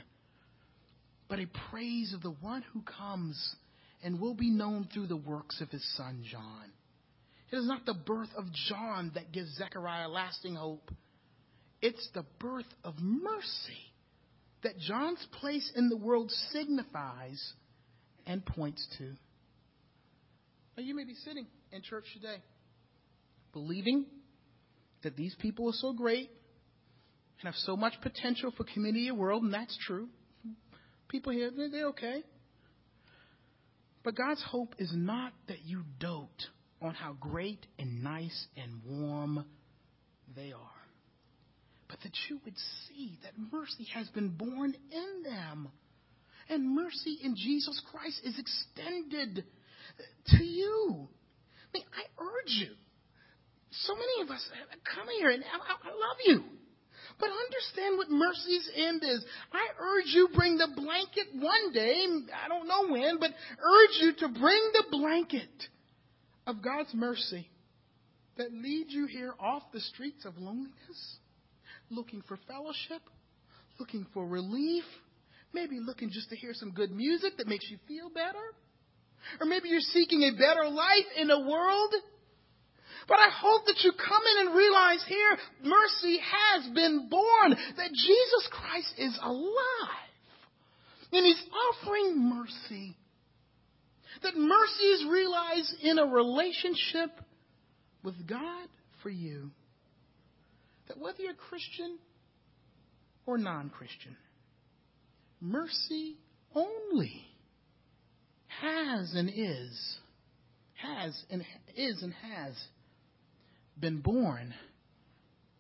but 1.27 1.39
a 1.39 1.47
praise 1.71 2.13
of 2.13 2.21
the 2.21 2.35
one 2.41 2.63
who 2.73 2.83
comes 2.83 3.55
and 4.03 4.21
will 4.21 4.35
be 4.35 4.51
known 4.51 4.87
through 4.93 5.07
the 5.07 5.17
works 5.17 5.61
of 5.61 5.69
his 5.69 5.83
son 5.97 6.23
John. 6.31 6.71
It 7.51 7.55
is 7.55 7.67
not 7.67 7.87
the 7.87 7.95
birth 7.95 8.29
of 8.37 8.45
John 8.69 9.13
that 9.15 9.31
gives 9.31 9.57
Zechariah 9.57 10.09
lasting 10.09 10.53
hope. 10.53 10.91
It's 11.81 12.07
the 12.13 12.25
birth 12.39 12.71
of 12.83 12.93
mercy 12.99 13.81
that 14.61 14.77
John's 14.77 15.25
place 15.41 15.71
in 15.75 15.89
the 15.89 15.97
world 15.97 16.29
signifies 16.51 17.53
and 18.27 18.45
points 18.45 18.87
to. 18.99 19.05
Now, 20.77 20.83
you 20.83 20.95
may 20.95 21.03
be 21.03 21.15
sitting 21.15 21.47
in 21.71 21.81
church 21.81 22.05
today 22.13 22.43
believing 23.53 24.05
that 25.03 25.15
these 25.15 25.35
people 25.39 25.69
are 25.69 25.73
so 25.73 25.93
great 25.93 26.31
and 27.39 27.45
have 27.45 27.55
so 27.55 27.77
much 27.77 27.93
potential 28.01 28.51
for 28.55 28.63
community 28.73 29.07
and 29.07 29.17
world, 29.17 29.43
and 29.43 29.53
that's 29.53 29.77
true. 29.85 30.07
People 31.07 31.31
here, 31.31 31.51
they're, 31.55 31.69
they're 31.69 31.87
okay. 31.87 32.23
But 34.03 34.15
God's 34.15 34.43
hope 34.43 34.75
is 34.79 34.91
not 34.95 35.33
that 35.47 35.65
you 35.65 35.83
dote 35.99 36.47
on 36.81 36.93
how 36.93 37.13
great 37.13 37.65
and 37.77 38.03
nice 38.03 38.47
and 38.55 38.81
warm 38.85 39.45
they 40.35 40.51
are, 40.51 40.81
but 41.89 41.99
that 42.03 42.13
you 42.29 42.39
would 42.45 42.55
see 42.87 43.19
that 43.23 43.33
mercy 43.51 43.87
has 43.93 44.07
been 44.09 44.29
born 44.29 44.75
in 44.91 45.23
them. 45.23 45.69
And 46.49 46.73
mercy 46.73 47.17
in 47.21 47.35
Jesus 47.35 47.81
Christ 47.91 48.21
is 48.23 48.39
extended 48.39 49.43
to 50.27 50.43
you. 50.43 51.07
I 51.73 51.77
mean, 51.77 51.83
I 51.93 52.23
urge 52.23 52.67
you. 52.67 52.75
So 53.71 53.93
many 53.93 54.21
of 54.23 54.29
us 54.29 54.49
come 54.95 55.07
here 55.19 55.29
and 55.29 55.43
I, 55.43 55.89
I 55.89 55.91
love 55.91 56.17
you. 56.25 56.43
But 57.19 57.29
understand 57.29 57.97
what 57.97 58.09
mercy's 58.09 58.69
end 58.75 59.01
is. 59.03 59.25
I 59.51 59.67
urge 59.79 60.05
you 60.07 60.29
bring 60.35 60.57
the 60.57 60.67
blanket 60.75 61.27
one 61.33 61.73
day, 61.73 62.05
I 62.45 62.47
don't 62.47 62.67
know 62.67 62.93
when, 62.93 63.19
but 63.19 63.31
urge 63.31 64.01
you 64.01 64.13
to 64.19 64.27
bring 64.27 64.61
the 64.73 64.83
blanket 64.91 65.49
of 66.45 66.61
God's 66.61 66.93
mercy 66.93 67.49
that 68.37 68.53
leads 68.53 68.93
you 68.93 69.07
here 69.07 69.33
off 69.39 69.63
the 69.73 69.79
streets 69.79 70.25
of 70.25 70.37
loneliness, 70.37 71.17
looking 71.89 72.21
for 72.27 72.37
fellowship, 72.47 73.01
looking 73.79 74.05
for 74.13 74.25
relief, 74.25 74.83
maybe 75.53 75.79
looking 75.79 76.11
just 76.11 76.29
to 76.29 76.35
hear 76.35 76.53
some 76.53 76.71
good 76.71 76.91
music 76.91 77.37
that 77.37 77.47
makes 77.47 77.69
you 77.69 77.77
feel 77.87 78.09
better. 78.09 78.37
Or 79.39 79.47
maybe 79.47 79.69
you're 79.69 79.79
seeking 79.81 80.21
a 80.23 80.37
better 80.37 80.69
life 80.69 81.05
in 81.17 81.31
a 81.31 81.39
world 81.39 81.93
but 83.07 83.19
I 83.19 83.29
hope 83.33 83.65
that 83.65 83.81
you 83.83 83.91
come 83.93 84.21
in 84.33 84.47
and 84.47 84.55
realize 84.55 85.03
here 85.07 85.37
mercy 85.63 86.19
has 86.19 86.73
been 86.73 87.07
born, 87.09 87.51
that 87.77 87.91
Jesus 87.91 88.49
Christ 88.51 88.93
is 88.97 89.17
alive. 89.23 90.07
And 91.13 91.25
He's 91.25 91.41
offering 91.71 92.29
mercy. 92.29 92.97
That 94.23 94.35
mercy 94.35 94.83
is 94.83 95.05
realized 95.09 95.75
in 95.81 95.99
a 95.99 96.05
relationship 96.05 97.11
with 98.03 98.27
God 98.27 98.67
for 99.01 99.09
you. 99.09 99.51
That 100.87 100.97
whether 100.97 101.21
you're 101.21 101.33
Christian 101.33 101.97
or 103.25 103.37
non 103.37 103.69
Christian, 103.69 104.17
mercy 105.39 106.17
only 106.55 107.25
has 108.61 109.13
and 109.13 109.29
is, 109.29 109.97
has 110.73 111.23
and 111.29 111.43
is 111.75 112.01
and 112.01 112.13
has 112.13 112.53
been 113.79 113.99
born 113.99 114.53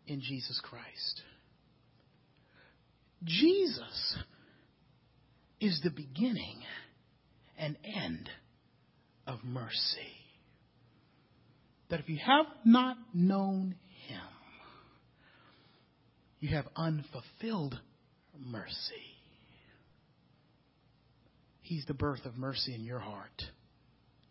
in 0.05 0.21
Jesus 0.21 0.59
Christ. 0.63 1.21
Jesus 3.23 4.17
is 5.59 5.79
the 5.83 5.89
beginning 5.89 6.61
and 7.57 7.77
end 7.83 8.29
of 9.25 9.43
mercy. 9.43 10.13
That 11.89 11.99
if 11.99 12.09
you 12.09 12.17
have 12.17 12.45
not 12.65 12.97
known 13.13 13.75
Him, 14.07 14.19
you 16.39 16.49
have 16.49 16.67
unfulfilled 16.75 17.79
mercy. 18.39 18.73
He's 21.61 21.85
the 21.85 21.93
birth 21.93 22.25
of 22.25 22.37
mercy 22.37 22.73
in 22.73 22.83
your 22.83 22.99
heart 22.99 23.43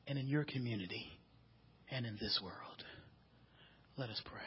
and 0.07 0.19
in 0.19 0.29
your 0.29 0.45
community 0.45 1.07
and 1.91 2.07
in 2.07 2.17
this 2.21 2.41
world. 2.43 2.86
Let 3.99 4.11
us 4.11 4.21
pray. 4.25 4.43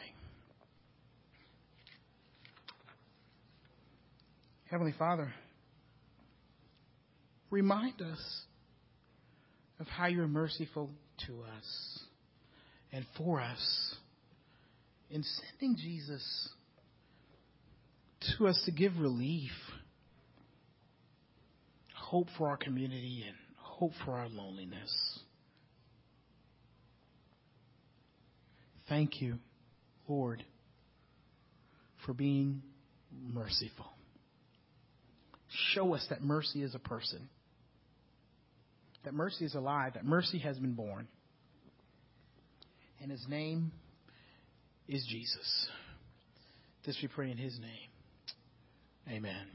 Heavenly 4.70 4.94
Father, 4.96 5.32
remind 7.50 8.00
us 8.00 8.42
of 9.80 9.88
how 9.88 10.06
you're 10.06 10.28
merciful 10.28 10.90
to 11.26 11.42
us 11.56 11.98
and 12.92 13.04
for 13.16 13.40
us 13.40 13.94
in 15.10 15.24
sending 15.24 15.76
Jesus 15.76 16.48
to 18.38 18.46
us 18.46 18.62
to 18.66 18.70
give 18.70 18.96
relief, 18.98 19.50
hope 21.96 22.28
for 22.38 22.48
our 22.48 22.56
community, 22.56 23.24
and 23.26 23.36
hope 23.56 23.92
for 24.04 24.12
our 24.12 24.28
loneliness. 24.28 25.18
Thank 28.90 29.22
you, 29.22 29.38
Lord, 30.08 30.42
for 32.04 32.12
being 32.12 32.60
merciful. 33.32 33.86
Show 35.72 35.94
us 35.94 36.04
that 36.10 36.22
mercy 36.22 36.64
is 36.64 36.74
a 36.74 36.80
person, 36.80 37.28
that 39.04 39.14
mercy 39.14 39.44
is 39.44 39.54
alive, 39.54 39.94
that 39.94 40.04
mercy 40.04 40.38
has 40.40 40.58
been 40.58 40.74
born. 40.74 41.06
And 43.00 43.12
his 43.12 43.24
name 43.28 43.70
is 44.88 45.06
Jesus. 45.08 45.68
This 46.84 46.98
we 47.00 47.06
pray 47.06 47.30
in 47.30 47.38
his 47.38 47.58
name. 47.60 49.16
Amen. 49.16 49.46